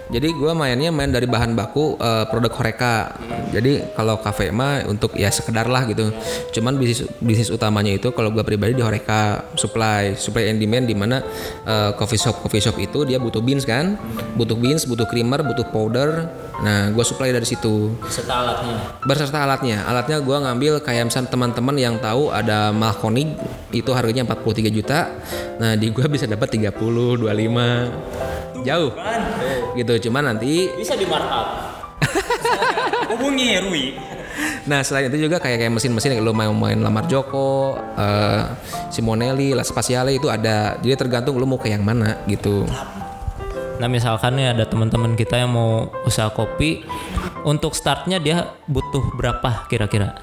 [0.07, 3.11] Jadi gua mainnya main dari bahan baku eh, produk Horeca.
[3.51, 6.15] Jadi kalau kafe mah untuk ya sekedar lah gitu.
[6.55, 10.95] Cuman bisnis bisnis utamanya itu kalau gua pribadi di Horeca supply, supply and demand di
[10.95, 11.19] mana
[11.67, 13.99] eh, coffee shop coffee shop itu dia butuh beans kan,
[14.39, 16.31] butuh beans, butuh creamer, butuh powder.
[16.57, 17.93] Nah, gua supply dari situ.
[18.07, 18.77] Serta alatnya.
[19.03, 19.77] Berserta alatnya.
[19.85, 23.35] Alatnya gua ngambil kayak misalnya teman-teman yang tahu ada Malkonig
[23.75, 25.11] itu harganya 43 juta.
[25.61, 28.46] Nah, di gua bisa dapat 30, 25.
[28.65, 28.91] Jauh.
[29.75, 30.09] Gitu.
[30.09, 31.47] Cuman nanti Bisa di markup.
[33.13, 33.85] Hubungi Rui.
[34.67, 38.43] Nah selain itu juga kayak kayak mesin-mesin lo mau main Lamar Joko, eh,
[38.91, 40.77] Simonelli, La Spaziale itu ada.
[40.77, 42.67] Jadi tergantung lo mau ke yang mana gitu.
[43.77, 46.83] Nah misalkan nih ada teman-teman kita yang mau usaha kopi,
[47.47, 50.17] untuk startnya dia butuh berapa kira-kira?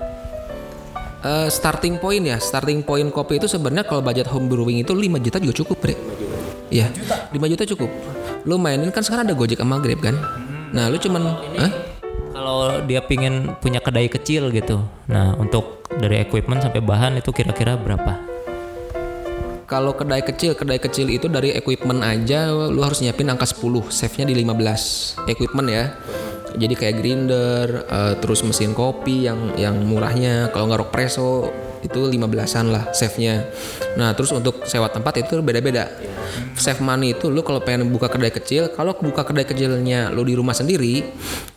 [1.25, 5.17] Eh, starting point ya, starting point kopi itu sebenarnya kalau budget home brewing itu 5
[5.25, 5.97] juta juga cukup, Bre.
[6.69, 6.93] Iya,
[7.33, 7.89] 5 juta cukup.
[8.45, 10.17] Lo mainin kan sekarang ada Gojek sama Grab kan?
[10.77, 11.23] Nah, lu cuman
[11.57, 11.73] Hah?
[12.35, 17.79] Kalau dia pingin punya kedai kecil gitu, nah untuk dari equipment sampai bahan itu kira-kira
[17.79, 18.21] berapa?
[19.65, 24.29] Kalau kedai kecil, kedai kecil itu dari equipment aja lu harus nyiapin angka 10, save-nya
[24.29, 25.15] di 15.
[25.31, 25.85] Equipment ya.
[26.59, 31.49] Jadi kayak grinder, eh, terus mesin kopi yang yang murahnya, kalau nggak rock presso
[31.85, 33.45] itu 15-an lah save-nya.
[34.01, 35.93] Nah, terus untuk sewa tempat itu beda-beda.
[36.57, 40.33] Save money itu lu kalau pengen buka kedai kecil, kalau buka kedai kecilnya lu di
[40.33, 41.05] rumah sendiri,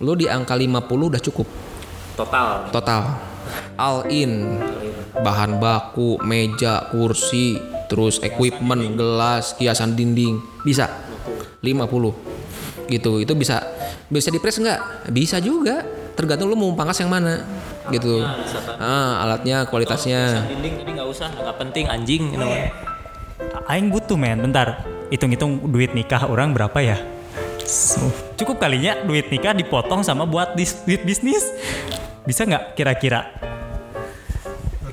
[0.04, 1.48] lu di angka 50 udah cukup.
[2.18, 2.68] Total.
[2.74, 3.02] total.
[3.78, 4.58] All in.
[5.18, 10.92] Bahan baku meja kursi terus equipment gelas kiasan dinding bisa.
[11.64, 13.64] 50 gitu itu bisa.
[14.08, 15.10] Bisa di press nggak?
[15.14, 15.84] Bisa juga.
[16.18, 17.46] Tergantung lu mau pangkas yang mana
[17.90, 18.24] gitu
[18.78, 22.24] ah, alatnya kualitasnya Dinding jadi nggak usah, nggak penting anjing.
[22.36, 22.52] You know.
[23.68, 24.84] Aing butuh men, bentar.
[25.08, 26.98] Hitung-hitung duit nikah orang berapa ya?
[27.64, 28.00] So,
[28.36, 31.48] cukup kalinya duit nikah dipotong sama buat dis- duit bisnis.
[32.24, 33.28] Bisa nggak kira-kira?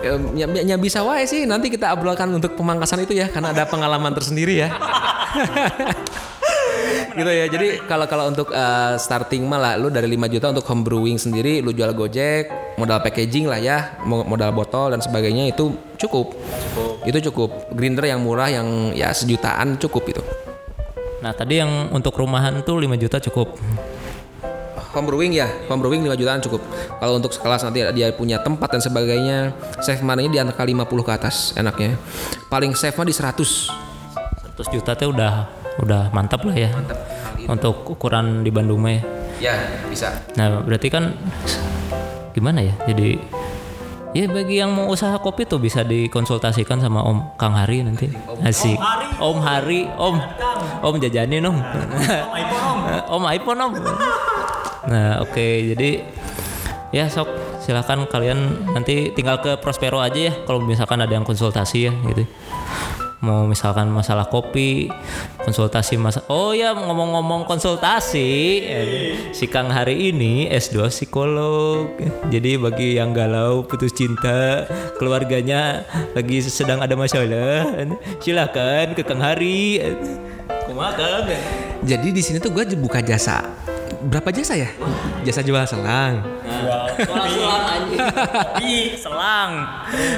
[0.04, 3.56] Em, ya, ya- ya bisa wae sih nanti kita obrolkan untuk pemangkasan itu ya karena
[3.56, 4.68] ada pengalaman tersendiri ya
[7.18, 7.46] gitu ya.
[7.46, 11.62] Jadi kalau kalau untuk eh, starting malah lu dari 5 juta untuk home brewing sendiri
[11.62, 16.34] lu jual gojek modal packaging lah ya mo- modal botol dan sebagainya itu cukup.
[17.06, 17.70] Itu cukup.
[17.74, 20.22] Grinder yang murah yang ya sejutaan cukup itu.
[21.22, 23.54] Nah tadi yang untuk rumahan tuh 5 juta cukup.
[24.94, 26.62] home brewing ya home brewing 5 jutaan cukup.
[27.02, 29.50] Kalau untuk sekelas nanti dia punya tempat dan sebagainya
[29.82, 31.98] save money di antara 50 ke atas enaknya.
[32.46, 33.34] Paling save mah di 100
[34.54, 36.70] 100 juta tuh udah udah mantap lah ya.
[37.44, 39.02] Untuk ukuran di Bandung ya.
[39.42, 39.54] ya
[39.90, 41.12] bisa Nah berarti kan
[42.32, 42.74] gimana ya?
[42.86, 43.18] Jadi
[44.14, 48.08] ya bagi yang mau usaha kopi tuh bisa dikonsultasikan sama Om Kang Hari nanti.
[48.40, 48.78] Asik.
[49.18, 50.16] Om Hari, Om,
[50.80, 51.58] Om jajanin Om.
[53.10, 53.72] Om iPhone Om.
[54.88, 56.04] Nah oke jadi
[56.94, 57.26] ya sok
[57.58, 62.22] silakan kalian nanti tinggal ke Prospero aja ya kalau misalkan ada yang konsultasi ya gitu
[63.24, 64.92] mau misalkan masalah kopi
[65.40, 68.86] konsultasi masa oh ya ngomong-ngomong konsultasi eh,
[69.32, 71.88] si Kang hari ini S2 psikolog.
[72.28, 74.68] Jadi bagi yang galau putus cinta
[75.00, 77.64] keluarganya lagi sedang ada masalah
[78.20, 79.80] silakan ke Kang Hari.
[80.68, 81.26] Kumaha Kang?
[81.84, 83.44] Jadi di sini tuh gue buka jasa
[84.04, 84.70] berapa jasa ya
[85.24, 86.20] jasa jual selang
[86.94, 89.66] Kopi, selang.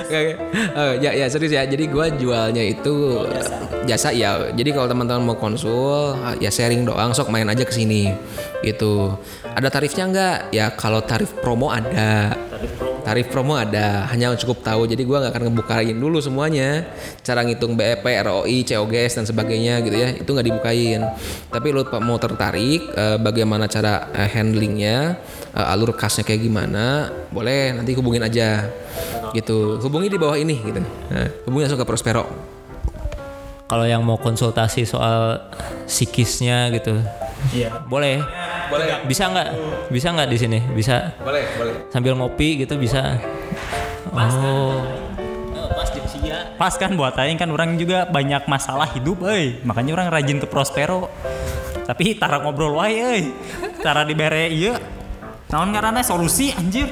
[0.06, 1.64] Oke, eh, ya ya serius ya.
[1.64, 3.24] Jadi gua jualnya itu
[3.88, 4.12] jasa.
[4.12, 4.52] ya.
[4.52, 7.16] Jadi kalau teman-teman mau konsul, ah, ya sharing doang.
[7.16, 8.12] Sok main aja ke sini.
[8.60, 9.16] Gitu.
[9.56, 10.36] Ada tarifnya nggak?
[10.52, 12.36] Ya kalau tarif promo ada.
[12.36, 14.90] Tarif promo ada, hanya cukup tahu.
[14.90, 16.84] Jadi gua nggak akan ngebukain dulu semuanya.
[17.22, 20.08] Cara ngitung BEP, ROI, COGS dan sebagainya gitu ya.
[20.18, 21.00] Itu nggak dibukain.
[21.48, 25.16] Tapi lu Pak, mau tertarik eh, bagaimana cara eh, handlingnya,
[25.54, 28.66] eh, alur kasnya kayak gimana, boleh nanti hubungin aja
[29.36, 30.80] gitu hubungi di bawah ini gitu
[31.12, 32.24] nah, hubungi langsung ke Prospero
[33.66, 35.42] kalau yang mau konsultasi soal
[35.84, 36.96] psikisnya gitu
[37.52, 37.84] Iya.
[37.84, 38.24] boleh
[38.70, 38.86] boleh.
[39.06, 39.48] Bisa nggak?
[39.90, 40.58] Bisa nggak di sini?
[40.74, 41.14] Bisa.
[41.22, 41.74] Boleh boleh.
[41.90, 43.18] Sambil ngopi gitu bisa.
[44.10, 44.82] Oh.
[45.76, 46.00] Pas di
[46.56, 46.90] Pas kan?
[46.96, 49.60] Buat aing kan orang juga banyak masalah hidup euy.
[49.62, 51.12] Makanya orang rajin ke Prospero.
[51.86, 53.22] Tapi tara ngobrol wae euy.
[53.84, 54.74] Tara dibere ieu.
[55.52, 56.88] Naon ngaranna solusi anjir.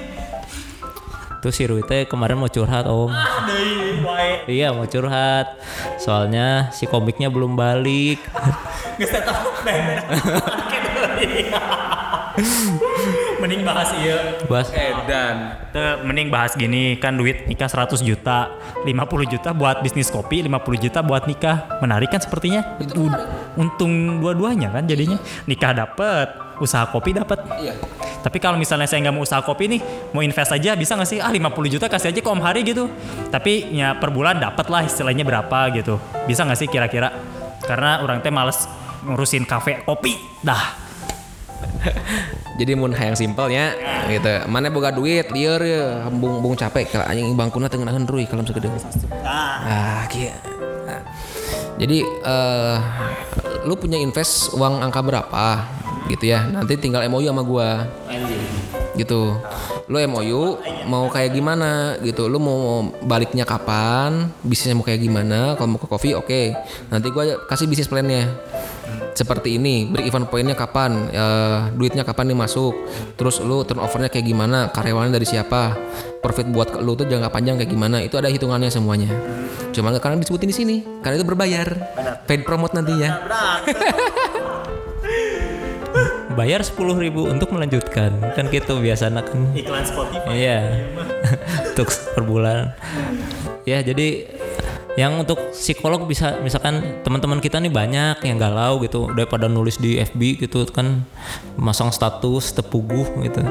[1.44, 3.12] tuh si Rui teh kemarin mau curhat om.
[3.44, 4.48] Deui wae.
[4.48, 5.60] iya mau curhat.
[6.00, 8.16] Soalnya si komiknya belum balik.
[8.96, 9.36] Tetep
[13.42, 14.18] Mending bahas ieu.
[14.50, 18.50] bas edan Teu, mending bahas gini kan duit nikah 100 juta
[18.82, 18.90] 50
[19.30, 21.78] juta buat bisnis kopi 50 juta buat nikah.
[21.78, 22.78] Menarik kan sepertinya?
[22.82, 23.06] Itu
[23.54, 25.18] untung dua-duanya kan jadinya.
[25.46, 26.28] Nikah dapet
[26.62, 27.38] usaha kopi dapet.
[27.58, 27.74] Iya.
[28.24, 29.80] tapi kalau misalnya saya nggak mau usaha kopi nih
[30.16, 31.18] mau invest aja bisa nggak sih?
[31.20, 32.88] Ah 50 juta kasih aja ke Om Hari gitu.
[33.30, 36.00] Tapi ya per bulan dapat lah istilahnya berapa gitu.
[36.26, 37.12] Bisa nggak sih kira-kira?
[37.62, 38.66] Karena orang teh males
[39.04, 40.83] ngurusin kafe kopi dah
[42.54, 43.74] Jadi mun hayang simpelnya
[44.06, 44.30] gitu.
[44.46, 48.46] Mana boga duit lieur ya, bung bung capek kalau anjing bangkuna teu ngeunaheun ruy kalau
[48.46, 48.70] segede.
[49.26, 50.30] Ah, kieu.
[50.86, 51.02] Nah,
[51.74, 52.78] Jadi eh
[53.66, 55.66] lu punya invest uang angka berapa
[56.12, 56.46] gitu ya.
[56.46, 57.90] Nanti tinggal MOU sama gua.
[58.94, 59.34] Gitu.
[59.90, 62.30] Lu MOU mau kayak gimana gitu.
[62.30, 64.30] Lu mau baliknya kapan?
[64.46, 65.58] Bisnisnya mau kayak gimana?
[65.58, 66.54] Kalau mau ke coffee oke.
[66.92, 68.30] Nanti gua kasih bisnis plannya
[69.14, 71.08] seperti ini break even pointnya kapan?
[71.10, 72.74] Eh, duitnya kapan nih masuk?
[73.14, 74.68] Terus lu turnovernya kayak gimana?
[74.74, 75.78] Karyawannya dari siapa?
[76.18, 78.02] Profit buat lu tuh jangka panjang kayak gimana?
[78.02, 79.08] Itu ada hitungannya semuanya.
[79.70, 81.68] Cuma nggak karena disebutin di sini karena itu berbayar.
[82.24, 83.10] Paid promote nantinya
[86.34, 88.10] bayar 10.000 ribu untuk melanjutkan.
[88.34, 90.34] Kan gitu biasa kan iklan Spotify.
[90.34, 90.58] Iya.
[91.72, 92.74] untuk per bulan.
[93.64, 94.28] Ya, jadi
[94.94, 99.98] yang untuk psikolog bisa misalkan teman-teman kita nih banyak yang galau gitu daripada nulis di
[99.98, 101.02] FB gitu kan
[101.58, 103.42] masang status tepuguh gitu.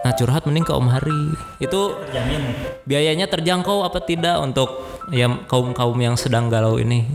[0.00, 1.22] Nah, curhat mending ke Om Hari.
[1.60, 2.40] Itu jamin
[2.88, 4.80] biayanya terjangkau apa tidak untuk
[5.12, 7.06] yang kaum-kaum yang sedang galau ini?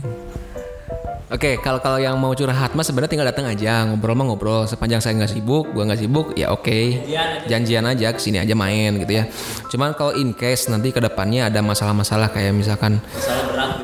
[1.25, 5.01] Oke, kalau kalau yang mau curhat mah sebenarnya tinggal datang aja ngobrol mah ngobrol sepanjang
[5.01, 7.01] saya nggak sibuk, gua nggak sibuk, ya oke.
[7.49, 9.25] Janjian aja ke sini aja main gitu ya.
[9.73, 13.01] Cuman kalau in case nanti ke depannya ada masalah-masalah kayak misalkan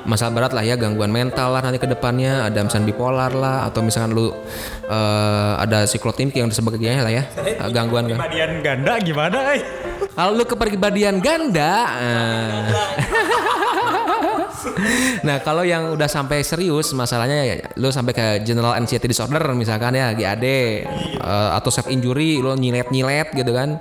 [0.06, 3.86] masalah berat lah ya gangguan mental lah nanti ke depannya ada misalkan bipolar lah atau
[3.86, 4.34] misalkan lu
[4.89, 9.62] eh, ada siklotimik yang sebagainya lah ya Eh, gangguan gangguan kepribadian ganda gimana eh?
[10.17, 12.65] kalau lu kepribadian ganda eh.
[15.28, 19.97] nah kalau yang udah sampai serius masalahnya ya lu sampai ke general anxiety disorder misalkan
[19.97, 23.78] ya GAD eh, atau self injury lu nyilet nyilet gitu kan.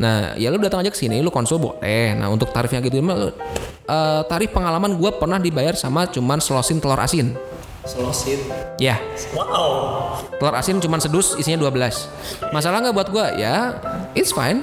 [0.00, 3.16] Nah ya lu datang aja ke sini lu konsul boleh nah untuk tarifnya gitu mah
[3.16, 3.36] lu-
[3.88, 7.34] eh, tarif pengalaman gua pernah dibayar sama cuman selosin telur asin.
[7.82, 8.38] Selosin.
[8.78, 8.94] ya.
[9.34, 10.14] Wow.
[10.38, 13.26] Telur asin cuman sedus isinya 12 masalah nggak buat gua?
[13.34, 13.74] Ya
[14.14, 14.62] it's fine.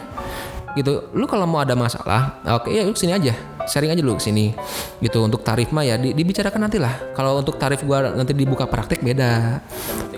[0.77, 1.01] Gitu.
[1.17, 3.33] Lu kalau mau ada masalah oke ya lu ke sini aja
[3.65, 4.53] sharing aja dulu ke sini
[4.99, 8.69] gitu untuk tarif mah ya di- dibicarakan nanti lah kalau untuk tarif gua nanti dibuka
[8.69, 9.59] praktek beda.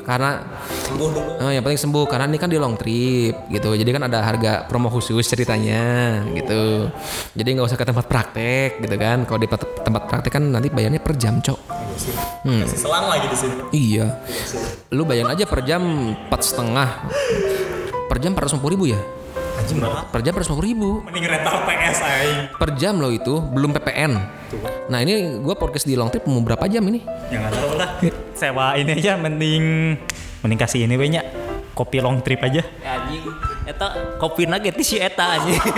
[0.02, 0.42] Karena
[1.40, 2.06] Eh, yang penting sembuh.
[2.06, 3.70] Karena ini kan di long trip gitu.
[3.74, 6.92] Jadi kan ada harga promo khusus ceritanya gitu.
[7.32, 9.24] Jadi nggak usah ke tempat praktek gitu kan.
[9.24, 11.60] Kalau di tempat praktek kan nanti bayarnya per jam cok.
[12.42, 12.66] Hmm.
[12.66, 13.54] selang lagi di sini.
[13.72, 14.06] Iya.
[14.92, 15.82] Lu bayangin aja per jam
[16.28, 16.90] empat setengah.
[18.10, 19.00] Per jam 450 ribu ya?
[19.72, 20.90] Anjing berapa Per jam 450 ribu.
[21.02, 24.12] mending rental PS aing Per jam loh itu, belum PPN.
[24.88, 27.00] Nah ini gua podcast di long trip mau berapa jam ini?
[27.32, 27.90] jangan tahu lah
[28.36, 29.96] sewa ini aja mending
[30.42, 31.24] mending kasih ini banyak
[31.72, 33.24] kopi long trip aja Anjing,
[33.64, 33.88] eta
[34.20, 35.56] kopi nugget si eta anjing.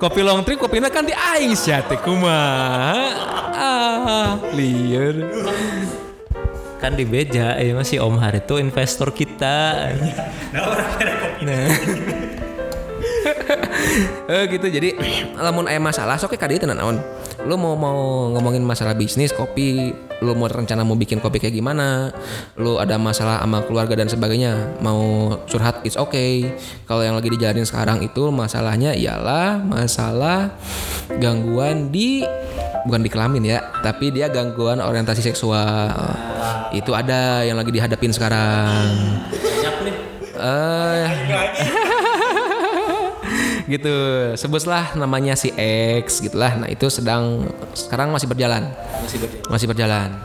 [0.00, 2.96] Kopi long trip, kopinya kan di aing sia teh kumaha.
[3.52, 5.12] Ah, liar.
[6.80, 9.92] Kan di beja ya masih Om Hari itu investor kita.
[11.40, 11.68] Nah.
[14.32, 14.96] eh gitu jadi
[15.36, 17.00] lamun aya masalah sok ka dieu teu naon.
[17.44, 22.12] Lu mau mau ngomongin masalah bisnis kopi, lu mau rencana mau bikin kopi kayak gimana,
[22.60, 26.52] lu ada masalah sama keluarga dan sebagainya, mau curhat it's okay.
[26.84, 30.52] Kalau yang lagi dijalanin sekarang itu masalahnya ialah masalah
[31.16, 32.20] gangguan di
[32.84, 35.96] bukan di kelamin ya, tapi dia gangguan orientasi seksual.
[36.76, 38.84] Itu ada yang lagi dihadapin sekarang.
[40.40, 41.79] Eh
[43.70, 43.94] gitu.
[44.34, 45.54] Sebutlah namanya si
[46.02, 46.58] X gitulah.
[46.58, 48.66] Nah itu sedang sekarang masih berjalan.
[49.46, 50.18] Masih berjalan.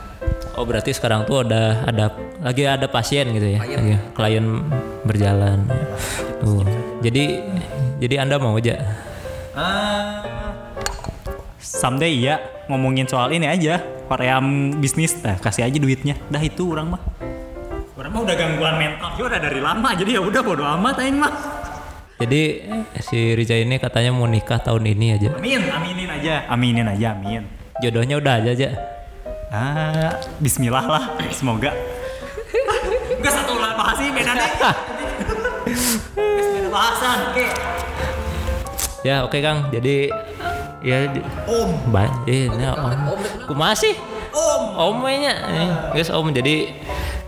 [0.58, 4.46] Oh berarti sekarang tuh ada ada lagi ada pasien gitu ya, Lagi, klien
[5.04, 5.68] berjalan.
[6.42, 6.64] Tuh.
[7.04, 7.24] Jadi
[8.02, 9.06] jadi anda mau aja?
[11.66, 12.36] someday iya
[12.68, 13.80] ngomongin soal ini aja.
[14.06, 15.18] Variam bisnis.
[15.18, 16.14] Dah kasih aja duitnya.
[16.30, 17.02] Dah itu orang mah.
[17.98, 19.10] Orang mah udah gangguan mental.
[19.18, 19.90] Ya udah dari lama.
[19.96, 21.55] Jadi ya udah bodo amat aing mah
[22.16, 22.64] Jadi
[23.04, 25.28] si Riza ini katanya mau nikah tahun ini aja.
[25.36, 27.44] amin aminin aja aminin aja amin
[27.84, 28.68] Jodohnya udah aja aja.
[29.52, 31.76] ah Bismillah lah semoga
[33.20, 34.70] Enggak satu ulah bahas sih beda beda
[36.72, 37.46] bahasan oke
[39.06, 39.70] Ya oke Kang.
[39.70, 40.10] Jadi
[40.82, 41.06] ya
[41.46, 41.94] Om.
[41.94, 43.14] Ba eh, nah, Om.
[43.46, 43.94] Kumaha sih?
[44.34, 44.62] Om.
[44.74, 45.34] Om nya.
[45.46, 46.74] Eh, Guys Om jadi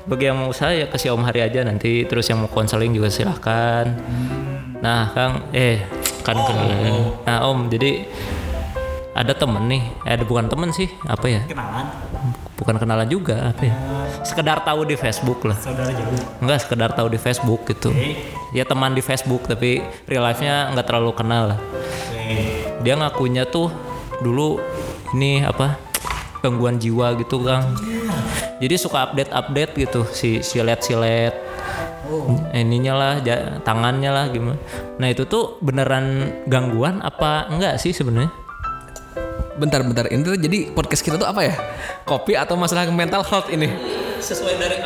[0.02, 3.14] bagi yang mau usaha ya kasih Om Hari aja nanti terus yang mau konseling juga
[3.14, 3.94] silahkan.
[4.78, 5.82] Nah Kang eh
[6.22, 7.18] kan kenalan.
[7.26, 8.06] Nah Om jadi
[9.18, 11.42] ada temen nih, eh, ada bukan temen sih, apa ya?
[11.42, 11.90] kenalan.
[12.54, 13.74] Bukan kenalan juga apa ya?
[14.22, 15.58] Sekedar tahu di Facebook lah.
[15.58, 16.38] Saudara jauh.
[16.38, 17.90] enggak sekedar tahu di Facebook gitu.
[18.54, 21.58] Ya teman di Facebook tapi real life nya nggak terlalu kenal lah.
[22.78, 23.74] Dia ngakunya tuh
[24.22, 24.62] dulu
[25.18, 25.74] ini apa
[26.38, 27.74] gangguan jiwa gitu kang.
[28.62, 30.78] Jadi suka update update gitu si silet
[32.04, 34.58] silet ininya lah ja- tangannya lah gimana
[34.98, 38.30] nah itu tuh beneran gangguan apa enggak sih sebenarnya
[39.58, 41.58] Bentar bentar ini tuh jadi podcast kita tuh apa ya?
[42.06, 43.66] Kopi atau masalah mental health ini?
[44.22, 44.78] sesuai dari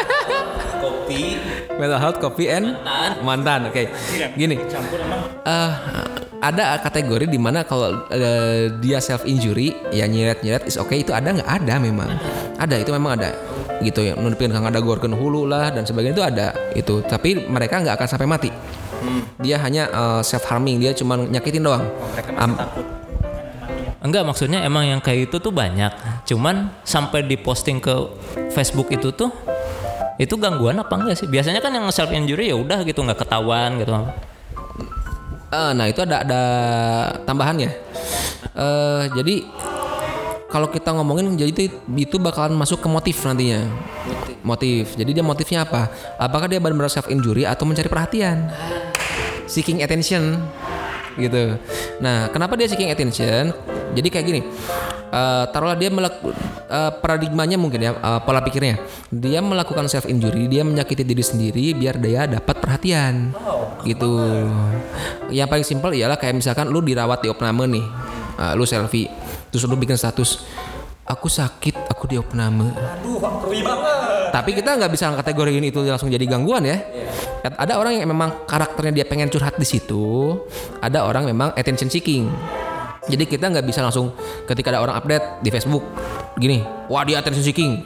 [0.82, 1.36] kopi
[1.76, 2.72] Mental health, kopi and
[3.20, 3.68] mantan.
[3.68, 3.92] Oke.
[4.32, 4.56] Gini.
[5.44, 5.70] eh,
[6.40, 11.28] ada kategori di mana kalau eh, dia self injury ya nyeret-nyeret is okay itu ada
[11.32, 12.08] nggak ada memang.
[12.56, 13.34] Ada itu memang ada
[13.82, 17.82] gitu ya nutupin kang ada gorken hulu lah dan sebagainya itu ada itu tapi mereka
[17.82, 18.50] nggak akan sampai mati
[19.42, 19.90] dia hanya
[20.22, 21.82] self harming dia cuma nyakitin doang
[22.38, 22.58] Am-
[24.02, 25.94] Enggak maksudnya emang yang kayak itu tuh banyak.
[26.26, 27.94] Cuman sampai diposting ke
[28.50, 29.30] Facebook itu tuh
[30.18, 31.30] itu gangguan apa enggak sih?
[31.30, 33.94] Biasanya kan yang self injury ya udah gitu nggak ketahuan gitu.
[35.54, 36.42] Eh, nah itu ada ada
[37.22, 37.70] tambahannya.
[38.58, 39.46] Eh, jadi
[40.52, 43.64] kalau kita ngomongin jadi itu, itu bakalan masuk ke motif nantinya.
[44.44, 44.92] Motif.
[45.00, 45.88] Jadi dia motifnya apa?
[46.20, 48.52] Apakah dia benar-benar self injury atau mencari perhatian?
[49.48, 50.36] Seeking attention
[51.16, 51.56] gitu.
[52.04, 53.56] Nah, kenapa dia seeking attention?
[53.96, 54.40] Jadi kayak gini.
[55.12, 56.32] Eh, taruhlah dia melakukan
[57.04, 58.80] paradigmanya mungkin ya eh, pola pikirnya
[59.12, 63.28] dia melakukan self injury dia menyakiti diri sendiri biar dia dapat perhatian
[63.84, 64.08] gitu
[65.28, 67.84] yang paling simpel ialah kayak misalkan lu dirawat di opname nih
[68.32, 69.12] Eh, lu selfie
[69.52, 70.48] terus lu bikin status
[71.04, 72.72] aku sakit aku di opname
[74.32, 76.80] tapi kita nggak bisa kategoriin itu langsung jadi gangguan ya.
[77.44, 80.40] Ada orang yang memang karakternya dia pengen curhat di situ
[80.80, 82.32] ada orang memang attention seeking.
[83.12, 84.16] Jadi kita nggak bisa langsung
[84.48, 85.84] ketika ada orang update di Facebook
[86.40, 87.84] gini wah dia attention seeking.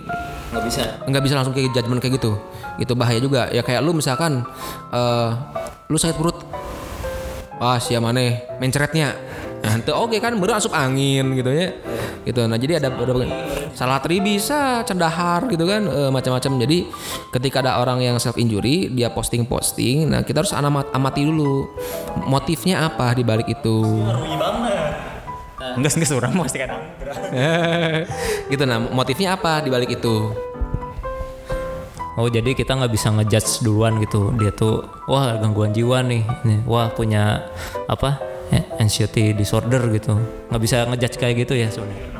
[0.55, 0.83] Nggak bisa.
[1.03, 2.39] nggak bisa langsung kayak judgement kayak gitu.
[2.79, 3.51] Itu bahaya juga.
[3.51, 4.47] Ya kayak lu misalkan
[4.95, 5.31] eh
[5.91, 6.47] lu sakit perut.
[7.59, 9.19] Wah siapa mana menceretnya
[9.63, 11.73] nah itu oke kan baru asup angin gitu ya
[12.27, 13.25] gitu nah jadi ada beberapa
[13.73, 16.79] salah tri bisa cendahar gitu kan eh, macam-macam jadi
[17.31, 21.71] ketika ada orang yang self injury dia posting posting nah kita harus amat amati dulu
[22.27, 23.79] motifnya apa di balik itu
[25.77, 26.73] Enggak, enggak seorang mau pasti kan.
[28.53, 30.33] gitu nah motifnya apa di balik itu
[32.17, 34.33] Oh jadi kita nggak bisa ngejudge duluan gitu.
[34.41, 36.25] Dia tuh wah gangguan jiwa nih.
[36.49, 37.45] Nih, Wah punya
[37.93, 38.17] apa?
[38.53, 40.15] Eh, Anxiety disorder gitu.
[40.53, 42.17] Nggak bisa ngejudge kayak gitu ya sebenarnya.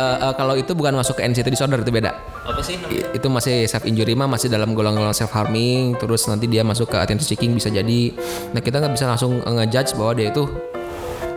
[0.00, 2.16] Eh, eh, kalau itu bukan masuk ke anxiety disorder itu beda.
[2.48, 2.80] Apa sih?
[2.88, 6.88] I- itu masih self injury mah masih dalam golongan-golongan self harming terus nanti dia masuk
[6.88, 8.16] ke attention seeking bisa jadi.
[8.56, 10.44] Nah kita nggak bisa langsung ngejudge bahwa dia itu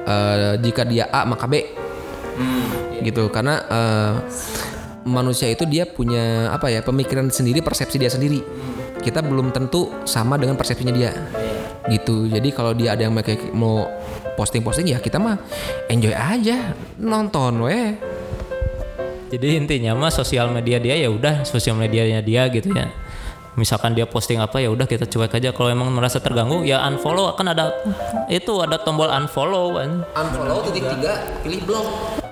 [0.07, 1.59] eh, jika dia A maka B.
[3.03, 4.13] Gitu karena eh,
[5.03, 8.39] manusia itu dia punya apa ya pemikiran sendiri persepsi dia sendiri.
[9.03, 11.11] Kita belum tentu sama dengan persepsinya dia
[11.87, 13.83] gitu jadi kalau dia ada yang mau kayak- mau
[14.33, 15.35] posting-posting ya kita mah
[15.87, 17.95] enjoy aja nonton weh
[19.33, 22.85] Jadi intinya mah sosial media dia ya udah sosial medianya dia gitu ya.
[23.57, 25.49] Misalkan dia posting apa ya udah kita cuek aja.
[25.49, 27.73] Kalau emang merasa terganggu ya unfollow kan ada
[28.29, 30.05] itu ada tombol unfollow kan.
[30.13, 31.85] unfollow titik tiga pilih blog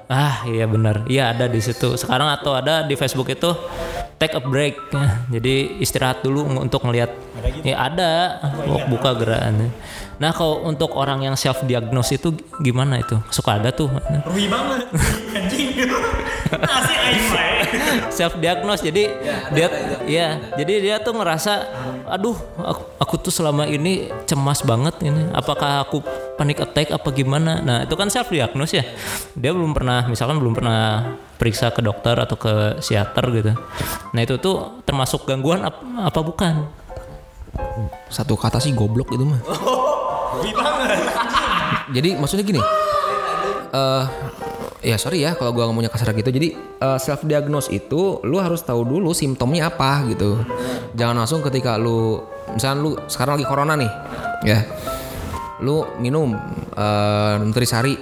[0.05, 1.01] Ah iya benar.
[1.09, 1.97] Iya ada di situ.
[1.97, 3.49] Sekarang atau ada di Facebook itu
[4.21, 4.77] take a break.
[5.34, 7.10] Jadi istirahat dulu untuk ngelihat.
[7.65, 8.38] Ya ada.
[8.86, 9.73] Buka gerakan.
[10.21, 12.29] Nah kalau untuk orang yang self diagnose itu
[12.62, 13.17] gimana itu?
[13.34, 13.89] Suka ada tuh.
[14.29, 14.86] Rugi banget.
[15.41, 15.69] Anjing.
[18.13, 19.10] Self diagnose jadi
[19.55, 19.67] dia
[20.05, 20.27] ya
[20.60, 21.63] jadi dia tuh ngerasa
[22.12, 26.03] aduh aku, aku tuh selama ini cemas banget ini apakah aku
[26.41, 27.62] panic attack apa gimana?
[27.62, 28.86] Nah itu kan self diagnose ya.
[29.38, 33.54] Dia belum pernah misalkan belum pernah periksa ke dokter atau ke psikiater gitu.
[34.10, 36.65] Nah itu tuh termasuk gangguan ap- apa bukan?
[38.09, 39.38] Satu kata sih goblok itu mah.
[41.93, 42.61] Jadi maksudnya gini.
[43.70, 44.05] Eh
[44.82, 46.34] ya sorry ya kalau gua ngomongnya kasar gitu.
[46.34, 46.57] Jadi
[46.97, 50.41] self diagnose itu lu harus tahu dulu simptomnya apa gitu.
[50.97, 52.18] Jangan langsung ketika lu
[52.57, 53.91] misalnya lu sekarang lagi corona nih
[54.41, 54.59] ya
[55.62, 56.34] lu minum
[56.76, 57.95] eh nutrisari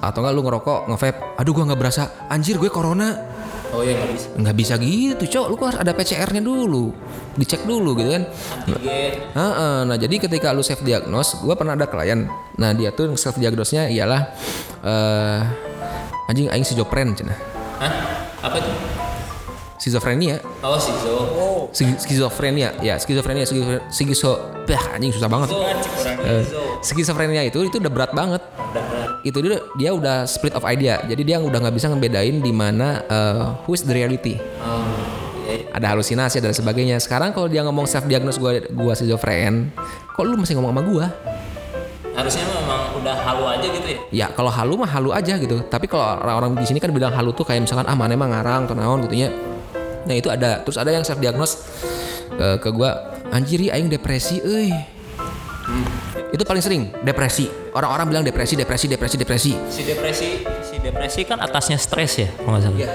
[0.00, 1.18] atau enggak lu ngerokok nge-vape.
[1.36, 2.02] Aduh gua nggak berasa.
[2.32, 3.12] Anjir gue corona.
[3.70, 4.28] Oh ya nggak bisa.
[4.34, 5.46] Nggak bisa gitu cok.
[5.52, 6.90] Lu harus ada PCR-nya dulu?
[7.36, 8.24] Dicek dulu gitu kan.
[9.36, 12.26] Heeh, nah jadi ketika lu self diagnose gue pernah ada klien.
[12.56, 14.22] Nah dia tuh self diagnose nya ialah
[14.82, 15.42] eh
[16.32, 17.36] anjing aing si Jopren cina.
[17.80, 18.20] Hah?
[18.40, 18.72] apa itu
[19.80, 21.24] skizofrenia Oh sih so.
[21.72, 24.32] Ski- skizofrenia ya skizofrenia skizo skizo
[24.68, 25.48] bah anjing susah banget.
[26.20, 26.44] Eh,
[26.84, 28.42] skizofrenia itu itu udah berat banget.
[29.24, 31.00] Itu dia dia udah split of idea.
[31.08, 34.36] Jadi dia udah nggak bisa ngebedain di mana eh, who is the reality.
[35.70, 37.00] Ada halusinasi dan sebagainya.
[37.00, 39.72] Sekarang kalau dia ngomong self diagnose gua gua skizofren
[40.12, 41.06] kok lu masih ngomong sama gua?
[42.10, 43.98] Harusnya memang udah halu aja gitu ya.
[44.12, 45.62] ya kalau halu mah halu aja gitu.
[45.70, 48.68] Tapi kalau orang-orang di sini kan bilang halu tuh kayak misalkan ah mana emang ngarang
[48.68, 49.30] atau naon gitu ya
[50.04, 50.62] nah itu ada.
[50.64, 51.60] Terus ada yang self diagnose
[52.34, 54.72] ke, ke gua anjir ieu aing depresi euy.
[56.30, 57.50] Itu paling sering depresi.
[57.74, 59.52] Orang-orang bilang depresi depresi depresi depresi.
[59.70, 62.92] Si depresi, si depresi kan atasnya stres ya, kalau nggak salah.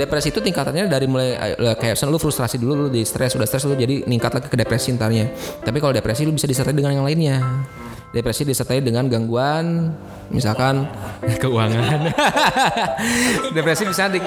[0.00, 3.44] depresi itu tingkatannya dari mulai eh, kayak misalnya lu frustrasi dulu lu di stres udah
[3.44, 5.28] stres lu jadi ningkat lagi ke depresi ntarnya.
[5.60, 7.44] Tapi kalau depresi lu bisa disertai dengan yang lainnya.
[8.10, 9.92] Depresi disertai dengan gangguan
[10.30, 10.86] misalkan
[11.42, 12.10] keuangan
[13.56, 14.18] depresi bisa di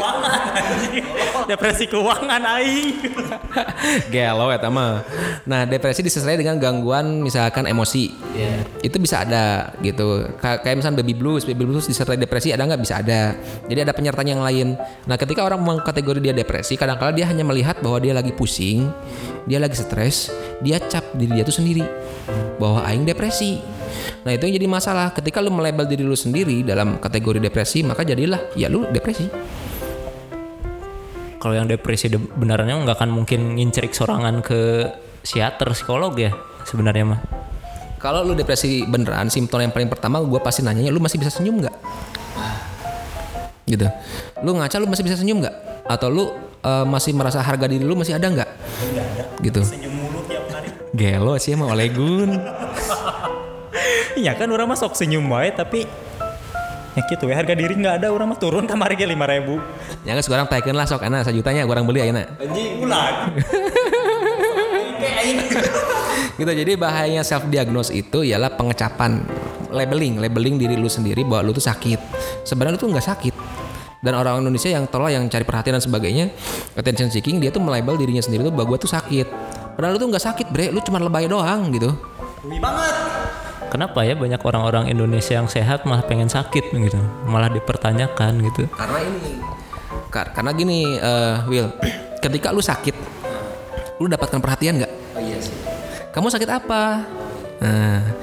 [1.43, 3.03] Depresi keuangan aing.
[4.13, 5.03] Gelo ya mah.
[5.43, 8.15] Nah, depresi disertai dengan gangguan misalkan emosi.
[8.79, 10.23] Itu bisa ada gitu.
[10.39, 12.79] Ka- Kayak misalkan baby blues, baby blues disertai depresi ada nggak?
[12.79, 13.35] Bisa ada.
[13.67, 14.67] Jadi ada penyertanya yang lain.
[15.03, 18.87] Nah, ketika orang mengkategori dia depresi, kadang-kala dia hanya melihat bahwa dia lagi pusing,
[19.43, 20.31] dia lagi stres,
[20.63, 21.83] dia cap diri dia tuh sendiri
[22.55, 23.59] bahwa aing depresi.
[24.23, 25.11] Nah, itu yang jadi masalah.
[25.11, 29.27] Ketika lu melabel diri lu sendiri dalam kategori depresi, maka jadilah ya lu depresi.
[31.43, 34.87] Kalau yang depresi de- benerannya nggak akan mungkin ngincerik sorangan ke
[35.27, 36.31] psikiater, psikolog ya
[36.63, 37.19] sebenarnya mah.
[37.99, 41.59] Kalau lu depresi beneran, simptom yang paling pertama gue pasti nanyanya, lu masih bisa senyum
[41.59, 41.75] nggak?
[43.63, 43.87] Gitu.
[44.43, 45.87] Lu ngaca, lu masih bisa senyum nggak?
[45.87, 46.31] Atau lu
[46.63, 48.49] eh, masih merasa harga diri lu masih ada nggak?
[49.43, 49.63] Gitu.
[49.63, 50.71] Senyum mulu tiap hari.
[50.95, 52.39] Gelo sih emang Olegun.
[54.13, 55.89] Iya kan orang mah sok senyum wae tapi
[56.93, 59.57] ya gitu ya harga diri nggak ada orang mah turun kamar ge lima ribu.
[60.05, 62.25] Jangan sekarang taikin lah sok anak sajutanya orang beli ayeuna.
[62.37, 63.15] Anjing ulang.
[66.33, 69.21] Gitu jadi bahayanya self diagnose itu ialah pengecapan
[69.69, 71.99] labeling, labeling diri lu sendiri bahwa lu tuh sakit.
[72.41, 73.35] Sebenarnya lu tuh nggak sakit.
[74.03, 76.25] Dan orang Indonesia yang tolol yang cari perhatian dan sebagainya,
[76.75, 79.27] attention seeking, dia tuh melabel dirinya sendiri tuh bahwa gua tuh sakit.
[79.79, 81.95] Padahal lu tuh nggak sakit, bre, lu cuma lebay doang gitu.
[82.43, 83.42] Wih banget.
[83.73, 88.69] Kenapa ya banyak orang-orang Indonesia yang sehat malah pengen sakit gitu, malah dipertanyakan gitu.
[88.69, 89.41] Karena ini,
[90.13, 91.73] kar- karena gini, eh, Will,
[92.23, 92.93] ketika lu sakit,
[93.97, 94.93] lu dapatkan perhatian nggak?
[95.17, 95.57] Oh iya sih.
[96.13, 97.01] Kamu sakit apa?
[97.65, 98.13] Nah,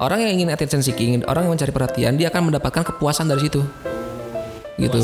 [0.00, 3.60] orang yang ingin attention seeking, orang yang mencari perhatian, dia akan mendapatkan kepuasan dari situ.
[4.80, 5.00] Gitu.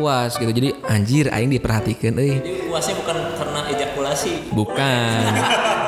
[0.00, 0.48] Puas gitu.
[0.48, 2.40] Jadi anjir aing diperhatikan euy.
[2.40, 3.51] Jadi puasnya bukan karena
[4.12, 4.52] ejakulasi.
[4.52, 5.32] Bukan.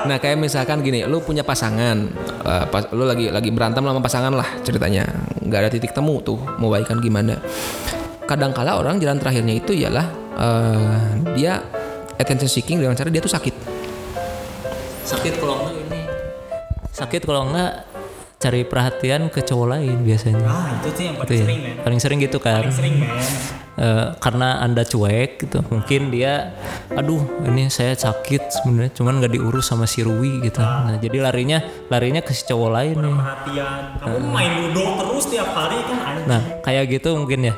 [0.04, 1.96] Nah kayak misalkan gini, lu punya pasangan,
[2.44, 5.08] eh, pas, lu lagi lagi berantem sama pasangan lah ceritanya,
[5.40, 7.40] nggak ada titik temu tuh, mau baikan gimana?
[8.24, 10.06] Kadangkala orang jalan terakhirnya itu ialah
[10.36, 11.04] eh,
[11.36, 11.60] dia
[12.20, 13.54] attention seeking dengan cara dia tuh sakit.
[15.04, 16.00] Sakit kalau enggak ini.
[16.92, 17.72] Sakit kalau enggak
[18.44, 20.44] cari perhatian ke cowok lain biasanya.
[20.44, 21.44] Ah itu sih yang Itu paling ya.
[21.48, 21.74] sering men.
[21.80, 22.60] Paling sering gitu kan.
[22.60, 23.16] Paling sering men.
[23.74, 26.54] Eh, karena anda cuek gitu mungkin dia
[26.94, 31.58] aduh ini saya sakit sebenarnya cuman nggak diurus sama si Rui gitu nah jadi larinya
[31.90, 33.82] larinya ke si cowok lain nih Perhatian.
[33.98, 36.26] Kamu main ludo terus tiap hari kan anjing.
[36.30, 37.54] nah kayak gitu mungkin ya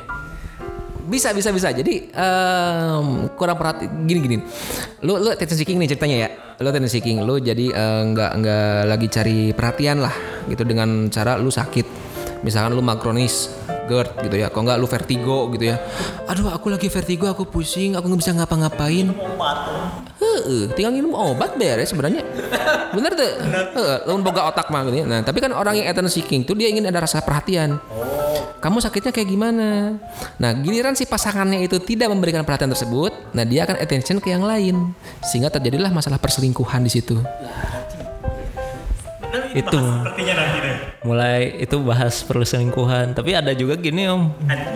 [1.07, 1.71] Bisa bisa bisa.
[1.71, 3.07] Jadi em,
[3.39, 4.37] kurang perhati gini gini.
[5.07, 6.29] Lu lu attention seeking nih ceritanya ya.
[6.59, 10.11] Lu attention seeking, lu jadi eh, nggak nggak lagi cari perhatian lah
[10.49, 11.85] gitu dengan cara lu sakit.
[12.45, 13.49] Misalkan lu makronis
[13.89, 14.47] GERD gitu ya.
[14.51, 15.81] Kok nggak lu vertigo gitu ya.
[16.29, 19.09] Aduh, aku lagi vertigo, aku pusing, aku nggak bisa ngapa-ngapain.
[20.17, 22.21] Heeh, tinggal minum obat beres sebenarnya.
[22.93, 23.31] Bener tuh.
[23.73, 25.05] Heeh, lu boga otak mah gitu ya.
[25.09, 27.81] Nah, tapi kan orang yang attention seeking tuh dia ingin ada rasa perhatian.
[28.57, 30.01] Kamu sakitnya kayak gimana?
[30.41, 34.41] Nah, giliran si pasangannya itu tidak memberikan perhatian tersebut, nah dia akan attention ke yang
[34.41, 37.21] lain, sehingga terjadilah masalah perselingkuhan di situ.
[39.51, 40.75] Itu Sepertinya nanti deh.
[41.03, 44.31] mulai itu bahas perselingkuhan tapi ada juga gini om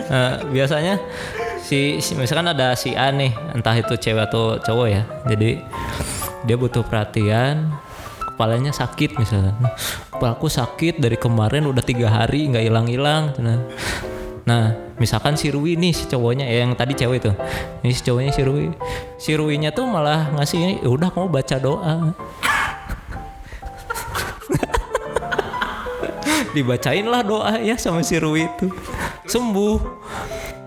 [0.08, 1.00] Eh, biasanya
[1.58, 5.60] si, si misalkan ada si A nih entah itu cewek atau cowok ya jadi
[6.42, 7.70] dia butuh perhatian
[8.28, 9.54] kepalanya sakit misalnya
[10.10, 13.58] kepalaku sakit dari kemarin udah tiga hari nggak hilang-hilang nah
[14.42, 17.30] Nah, misalkan si Rui nih si cowoknya ya, yang tadi cewek itu.
[17.86, 18.74] Ini si cowoknya si Rui.
[19.14, 22.10] Si Ruinya tuh malah ngasih ini, "Ya udah kamu baca doa.
[26.52, 28.68] Dibacain lah doa ya sama si Rui itu.
[29.26, 29.76] Sembuh.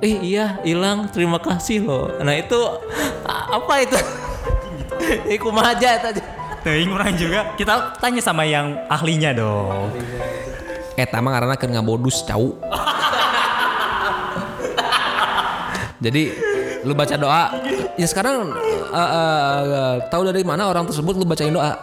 [0.01, 1.09] Eh iya hilang.
[1.13, 2.11] Terima kasih loh.
[2.21, 2.59] Nah itu
[3.27, 3.97] apa itu?
[5.05, 6.17] Eh kumaha aja tadi
[6.65, 7.53] Teuing orang juga.
[7.53, 9.93] Kita tanya sama yang ahlinya dong.
[10.97, 12.57] Eta mah karena keur ngabodus cau.
[16.01, 16.33] Jadi
[16.81, 17.53] lu baca doa.
[18.01, 18.49] Ya sekarang
[18.89, 21.77] uh, uh, uh, tahu dari mana orang tersebut lu bacain doa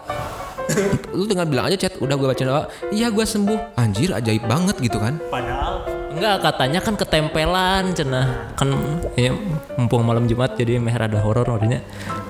[1.16, 1.96] lu tinggal bilang aja chat.
[1.98, 2.62] Udah gue baca doa.
[2.90, 3.76] Iya gue sembuh.
[3.78, 5.18] Anjir ajaib banget gitu kan.
[5.28, 8.52] Padahal Enggak katanya kan ketempelan cenah.
[8.52, 8.76] Kan
[9.16, 9.32] ya
[9.80, 11.48] mumpung malam Jumat jadi meh rada horor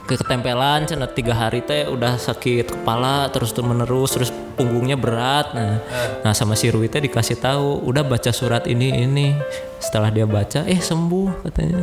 [0.06, 5.50] ke ketempelan cenah tiga hari teh udah sakit kepala terus terus menerus terus punggungnya berat.
[5.54, 5.82] Nah
[6.22, 9.34] nah sama si Rui teh dikasih tahu udah baca surat ini ini.
[9.82, 11.82] Setelah dia baca eh sembuh katanya.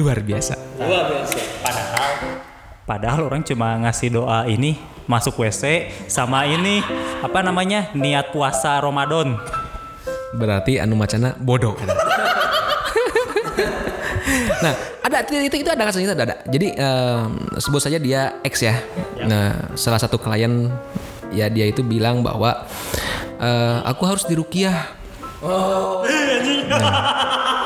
[0.00, 0.54] Luar biasa.
[1.60, 1.87] Padahal
[2.88, 6.80] Padahal orang cuma ngasih doa ini masuk WC sama ini
[7.20, 9.36] apa namanya niat puasa Ramadan.
[10.28, 11.76] berarti anu macana bodoh.
[14.58, 14.74] Nah
[15.06, 18.76] ada itu itu, ada kasusnya ada, ada jadi em, sebut saja dia X ya.
[19.24, 20.68] Nah salah satu klien
[21.32, 22.68] ya dia itu bilang bahwa
[23.40, 24.98] eh, aku harus dirukiah.
[25.38, 26.04] Nah,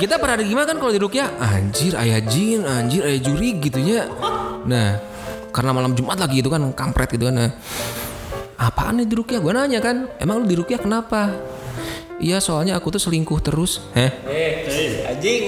[0.00, 4.08] kita pernah ada gimana kan kalau dirukiah anjir ayah jin anjir ayah juri gitu ya
[4.64, 5.10] nah
[5.50, 7.34] karena malam Jumat lagi itu kan kampret gitu kan.
[7.34, 7.50] Nah
[8.56, 11.34] apaan nih dirukiah gue nanya kan emang lu dirukiah kenapa?
[12.20, 13.82] Iya soalnya aku tuh selingkuh terus.
[13.96, 14.10] Heh?
[15.10, 15.42] Anjing.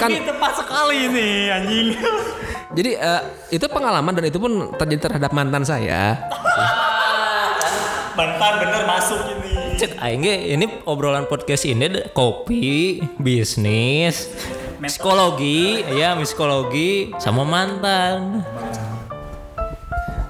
[0.00, 1.86] Kan- ini tepat sekali nih anjing.
[2.72, 3.22] jadi eh,
[3.52, 6.16] itu pengalaman dan itu pun terjadi terhadap mantan saya.
[8.12, 9.51] Bentar bener masuk ini.
[9.82, 14.30] Cek aing ini obrolan podcast ini kopi bisnis
[14.78, 18.46] psikologi ya psikologi sama mantan.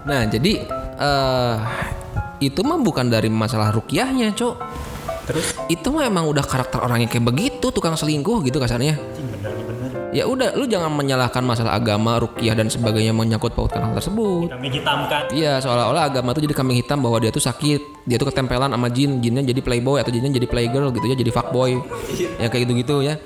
[0.09, 0.65] Nah jadi
[0.97, 1.57] eh
[2.41, 4.57] itu mah bukan dari masalah rukiahnya cok.
[5.29, 5.53] Terus?
[5.69, 8.97] Itu mah emang udah karakter orangnya kayak begitu tukang selingkuh gitu kasarnya
[10.13, 14.53] ya udah lu jangan menyalahkan masalah agama rukiah dan sebagainya menyangkut pautkan hal tersebut.
[14.53, 15.33] Kami hitamkan.
[15.33, 18.05] Iya seolah-olah agama tuh jadi kambing hitam bahwa dia tuh sakit.
[18.05, 21.31] Dia tuh ketempelan sama jin Jinnya jadi playboy atau jinnya jadi playgirl gitu ya Jadi
[21.33, 21.81] fuckboy.
[22.37, 23.17] Ya kayak gitu-gitu ya.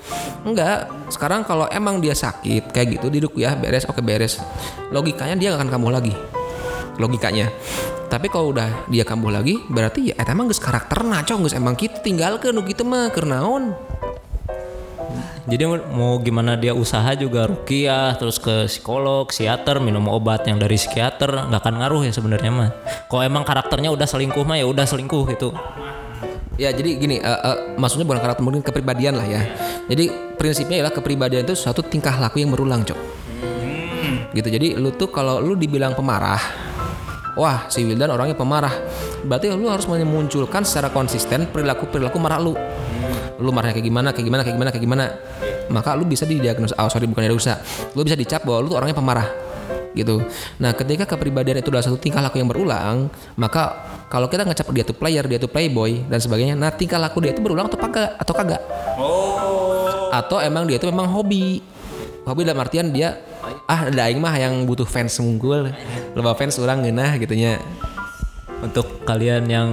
[0.47, 4.39] Enggak Sekarang kalau emang dia sakit Kayak gitu diduk ya beres oke beres.
[4.93, 6.15] Logikanya dia gak akan kambuh lagi.
[6.97, 7.51] Logikanya.
[8.07, 11.99] Tapi kalau udah dia kambuh lagi berarti ya emang geus karakterna cong geus emang kita
[11.99, 13.75] tinggal ke nu kitu mah keur naon
[15.47, 15.63] Jadi
[15.95, 21.47] mau gimana dia usaha juga rukiah, terus ke psikolog, psikiater, minum obat yang dari psikiater
[21.47, 22.69] nggak akan ngaruh ya sebenarnya mah.
[23.07, 25.55] Kalau emang karakternya udah selingkuh mah ya udah selingkuh gitu.
[26.59, 29.41] Ya jadi gini, eh, eh, maksudnya bukan karakter mungkin kepribadian lah ya.
[29.87, 32.99] Jadi prinsipnya adalah kepribadian itu suatu tingkah laku yang berulang, cok.
[34.35, 34.47] Gitu.
[34.51, 36.66] Jadi lu tuh kalau lu dibilang pemarah,
[37.37, 38.73] wah si Wildan orangnya pemarah.
[39.23, 42.57] Berarti lu harus memunculkan secara konsisten perilaku perilaku marah lu.
[43.37, 45.05] Lu marahnya kayak gimana, kayak gimana, kayak gimana, kayak gimana.
[45.69, 47.61] Maka lu bisa didiagnosa, oh sorry bukan diagnosa.
[47.93, 49.29] Lu bisa dicap bahwa lu tuh orangnya pemarah
[49.97, 50.21] gitu.
[50.61, 53.81] Nah, ketika kepribadian itu adalah satu tingkah laku yang berulang, maka
[54.13, 57.33] kalau kita ngecap dia tuh player, dia tuh playboy dan sebagainya, nah tingkah laku dia
[57.33, 58.61] itu berulang atau kagak atau kagak?
[60.13, 61.65] Atau emang dia itu memang hobi.
[62.23, 63.17] Hobi dalam artian dia
[63.67, 65.71] ah ada aing mah yang butuh fans unggul.
[66.13, 67.61] Loba fans orang ngeunah gitu nya.
[68.61, 69.69] Untuk kalian yang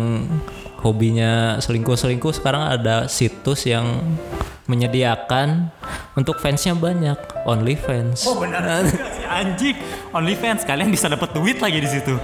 [0.84, 4.04] hobinya selingkuh-selingkuh sekarang ada situs yang
[4.68, 5.72] menyediakan
[6.16, 8.28] untuk fansnya banyak, OnlyFans.
[8.28, 9.00] Oh benar sih
[9.40, 9.76] anjing.
[10.12, 12.14] OnlyFans kalian bisa dapat duit lagi di situ.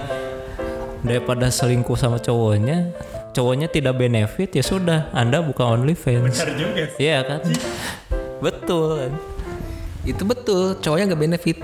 [1.01, 2.93] Daripada selingkuh sama cowoknya,
[3.33, 6.37] cowoknya tidak benefit ya sudah, Anda buka OnlyFans.
[6.37, 6.99] Benar juga sih.
[7.01, 7.39] Iya kan?
[8.41, 9.11] Betul kan?
[10.01, 11.57] Itu betul, cowoknya nggak benefit.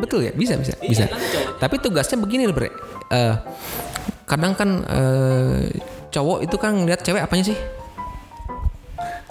[0.00, 1.04] Betul ya, bisa bisa bisa.
[1.60, 2.72] Tapi tugasnya begini loh, Bre.
[3.12, 3.34] Eh,
[4.24, 5.68] kadang kan eh,
[6.08, 7.58] cowok itu kan ngeliat cewek apanya sih?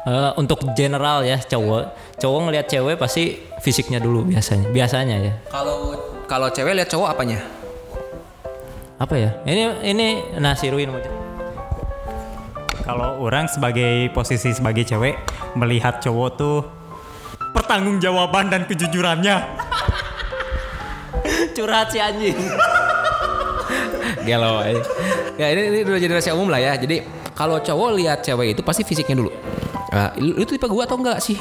[0.04, 5.34] Eh, untuk general ya cowok, cowok ngelihat cewek pasti fisiknya dulu biasanya, biasanya ya.
[5.48, 5.96] Kalau
[6.28, 7.40] kalau cewek lihat cowok apanya?
[9.00, 9.30] Apa ya?
[9.48, 10.92] Ini ini nasi ruin
[12.84, 15.16] Kalau orang sebagai posisi sebagai cewek
[15.56, 16.83] melihat cowok tuh
[17.54, 19.36] pertanggungjawaban dan kejujurannya.
[21.56, 22.36] Curhat si anjing.
[24.26, 24.82] Galau eh.
[25.38, 26.74] Ya ini, ini udah jadi rahasia umum lah ya.
[26.76, 29.32] Jadi kalau cowok lihat cewek itu pasti fisiknya dulu.
[29.94, 31.38] Nah, lu itu tipe gua atau enggak sih?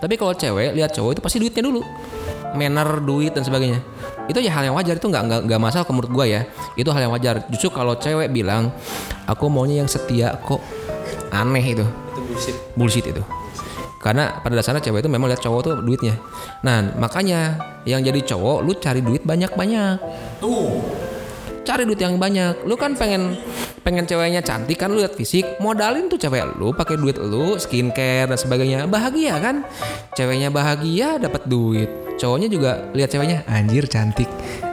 [0.00, 1.80] Tapi kalau cewek lihat cowok itu pasti duitnya dulu.
[2.56, 3.80] Manner, duit dan sebagainya.
[4.26, 6.40] Itu ya hal yang wajar itu nggak nggak nggak masalah menurut gua ya.
[6.76, 7.44] Itu hal yang wajar.
[7.48, 8.72] Justru kalau cewek bilang
[9.28, 10.60] aku maunya yang setia kok
[11.32, 11.84] aneh itu.
[11.84, 12.56] Itu bullshit.
[12.76, 13.22] Bullshit itu.
[14.06, 16.14] Karena pada dasarnya cewek itu memang lihat cowok tuh duitnya.
[16.62, 19.98] Nah, makanya yang jadi cowok lu cari duit banyak-banyak
[21.66, 22.62] cari duit yang banyak.
[22.62, 23.34] Lu kan pengen
[23.82, 28.30] pengen ceweknya cantik kan lu lihat fisik, modalin tuh cewek lu pakai duit lu, skincare
[28.30, 28.86] dan sebagainya.
[28.86, 29.66] Bahagia kan?
[30.14, 31.90] Ceweknya bahagia dapat duit.
[32.16, 34.30] Cowoknya juga lihat ceweknya anjir cantik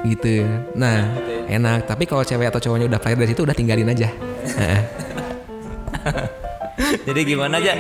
[0.07, 0.47] gitu.
[0.77, 1.11] Nah,
[1.49, 1.89] enak.
[1.89, 4.07] Tapi kalau cewek atau cowoknya udah player dari situ udah tinggalin aja.
[7.07, 7.77] Jadi gimana aja?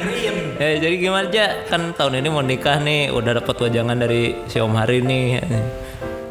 [0.61, 1.65] Ya, jadi gimana aja?
[1.65, 5.25] Kan tahun ini mau nikah nih, udah dapat wajangan dari si Om Hari nih.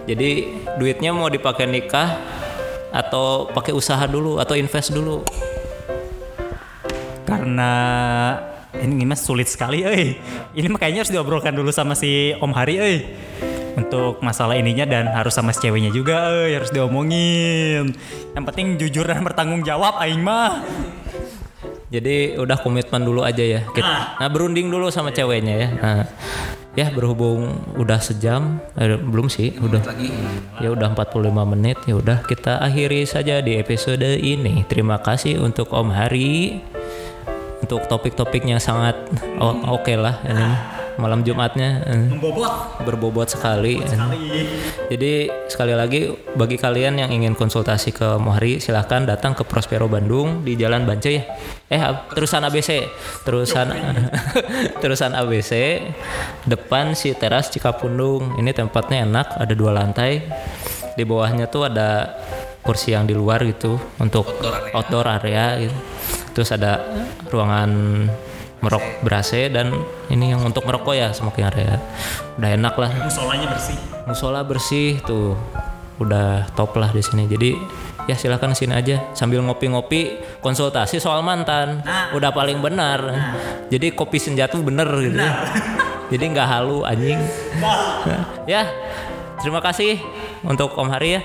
[0.06, 0.30] Jadi
[0.78, 2.18] duitnya mau dipakai nikah
[2.94, 5.26] atau pakai usaha dulu atau invest dulu?
[7.26, 7.72] Karena
[8.78, 10.18] ini mas sulit sekali, eh.
[10.54, 12.98] Ini makanya harus diobrolkan dulu sama si Om Hari, eh.
[13.72, 16.54] Untuk masalah ininya dan harus sama si ceweknya juga, eh.
[16.54, 17.90] Harus diomongin.
[18.36, 20.62] Yang penting jujur dan bertanggung jawab, aing mah.
[21.92, 23.60] Jadi udah komitmen dulu aja ya.
[23.68, 25.68] Kita, nah berunding dulu sama ceweknya ya.
[25.76, 26.02] Nah,
[26.72, 29.84] ya berhubung udah sejam, eh, belum sih, udah.
[30.58, 31.76] Ya udah 45 menit.
[31.84, 34.64] Ya udah kita akhiri saja di episode ini.
[34.64, 36.64] Terima kasih untuk Om Hari
[37.62, 38.96] untuk topik-topiknya sangat
[39.38, 40.48] o- oke lah ini
[41.00, 42.82] malam Jumatnya eh, Membobot.
[42.84, 43.80] berbobot sekali.
[44.92, 50.44] Jadi sekali lagi bagi kalian yang ingin konsultasi ke Mohari silahkan datang ke Prospero Bandung
[50.44, 51.22] di Jalan Bance ya.
[51.72, 51.80] Eh
[52.12, 52.84] terusan ABC,
[53.24, 53.72] terusan
[54.82, 55.80] terusan ABC
[56.44, 58.36] depan si teras Cikapundung.
[58.36, 60.20] Ini tempatnya enak, ada dua lantai.
[60.92, 62.20] Di bawahnya tuh ada
[62.60, 64.28] kursi yang di luar gitu untuk
[64.76, 65.76] outdoor area, gitu.
[66.32, 66.80] Terus ada
[67.28, 67.70] ruangan
[68.62, 69.74] merok berase dan
[70.06, 71.82] ini yang untuk merokok ya smoking area.
[72.38, 72.90] Udah enak lah.
[73.02, 73.78] Musolanya bersih.
[74.02, 75.38] musola bersih tuh
[75.98, 77.26] udah top lah di sini.
[77.26, 77.58] Jadi
[78.06, 81.82] ya silakan sini aja sambil ngopi-ngopi konsultasi soal mantan.
[82.14, 83.02] Udah paling benar.
[83.66, 85.34] Jadi kopi senjata bener gitu ya.
[86.14, 87.18] jadi nggak halu anjing.
[88.46, 88.70] Ya
[89.42, 89.98] terima kasih
[90.46, 91.22] untuk Om Hari ya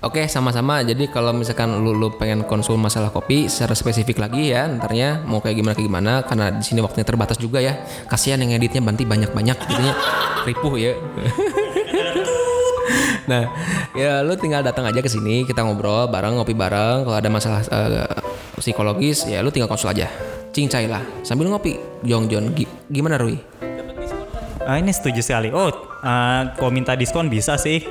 [0.00, 0.80] Oke, sama-sama.
[0.80, 5.44] Jadi kalau misalkan lu, lu pengen konsul masalah kopi secara spesifik lagi ya, ntarnya mau
[5.44, 7.76] kayak gimana kayak gimana karena di sini waktunya terbatas juga ya.
[8.08, 9.92] Kasihan yang editnya banti banyak-banyak jadinya
[10.48, 10.96] ripuh ya.
[13.30, 13.44] nah,
[13.92, 17.04] ya lu tinggal datang aja ke sini, kita ngobrol bareng, ngopi bareng.
[17.04, 18.08] Kalau ada masalah eh,
[18.56, 20.08] psikologis ya lu tinggal konsul aja.
[20.48, 21.76] Cincai lah sambil ngopi.
[22.08, 23.36] Jong Jon Gi- gimana Rui?
[24.70, 25.50] Ah, ini setuju sekali.
[25.50, 25.74] Oh,
[26.06, 27.82] ah, kalau minta diskon bisa sih.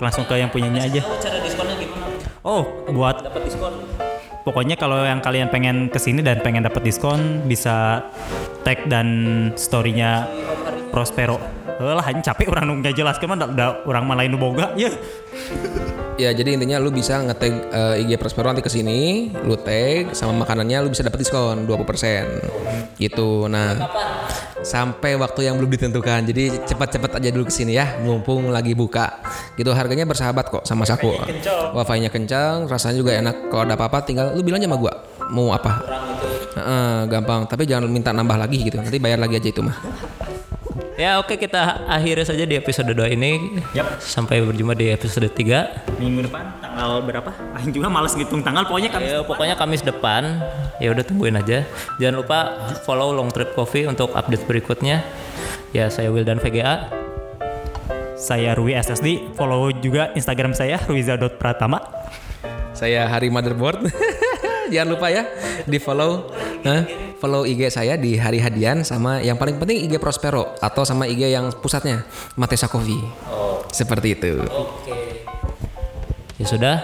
[0.00, 1.04] Langsung ke yang punyanya aja.
[1.20, 2.08] cara diskonnya gimana
[2.40, 3.76] Oh, buat dapat diskon
[4.42, 8.02] pokoknya kalau yang kalian pengen ke sini dan pengen dapat diskon bisa
[8.66, 9.06] tag dan
[9.54, 10.26] storynya
[10.92, 11.40] Prospero.
[11.80, 14.92] Eh lah, ini capek orang nunggu jelas kan udah orang malah nu boga ya.
[16.20, 20.36] Ya jadi intinya lu bisa nge-tag eh, IG Prospero nanti ke sini, lu tag sama
[20.44, 23.00] makanannya lu bisa dapat diskon 20%.
[23.00, 23.48] Gitu.
[23.48, 23.88] Nah,
[24.62, 26.26] sampai waktu yang belum ditentukan.
[26.26, 29.22] Jadi cepat-cepat aja dulu ke sini ya, mumpung lagi buka.
[29.58, 31.12] Gitu harganya bersahabat kok sama Saku.
[31.76, 33.50] Wifi-nya kencang, rasanya juga enak.
[33.50, 34.92] Kalau ada apa-apa tinggal lu bilang aja sama gua
[35.30, 35.82] mau apa.
[36.52, 38.78] Heeh, gampang, tapi jangan minta nambah lagi gitu.
[38.78, 39.76] Nanti bayar lagi aja itu mah.
[40.92, 43.98] ya oke kita akhiri saja di episode 2 ini Yap.
[43.98, 47.30] sampai berjumpa di episode 3 Minggu depan tanggal berapa?
[47.60, 49.00] Aing juga males ngitung tanggal pokoknya kan.
[49.04, 50.40] Ya, pokoknya Kamis depan.
[50.80, 51.68] Ya udah tungguin aja.
[52.00, 52.38] Jangan lupa
[52.88, 55.04] follow Long Trip Coffee untuk update berikutnya.
[55.76, 56.88] Ya saya Wildan VGA.
[58.16, 61.82] Saya Rui SSD, follow juga Instagram saya ruiza.pratama.
[62.72, 63.82] Saya Hari Motherboard.
[64.72, 65.26] Jangan lupa ya
[65.66, 66.30] di follow,
[66.64, 66.86] Hah?
[67.18, 71.34] follow IG saya di Hari Hadian sama yang paling penting IG Prospero atau sama IG
[71.34, 72.06] yang pusatnya
[72.38, 73.02] Matesa Coffee.
[73.74, 74.38] Seperti itu.
[76.42, 76.76] Ya sudah.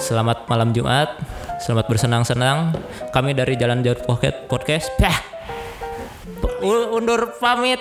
[0.00, 1.20] Selamat malam Jumat.
[1.60, 2.72] Selamat bersenang-senang.
[3.12, 4.88] Kami dari Jalan Jauh Pocket Podcast.
[4.96, 5.20] Pah.
[6.64, 7.76] Undur pamit.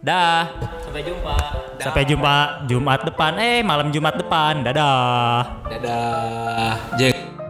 [0.00, 0.48] Dah.
[0.80, 1.36] Sampai jumpa.
[1.76, 3.36] Sampai jumpa Jumat depan.
[3.36, 4.64] Eh, malam Jumat depan.
[4.64, 5.60] Dadah.
[5.68, 6.96] Dadah.
[6.96, 7.43] Jeng.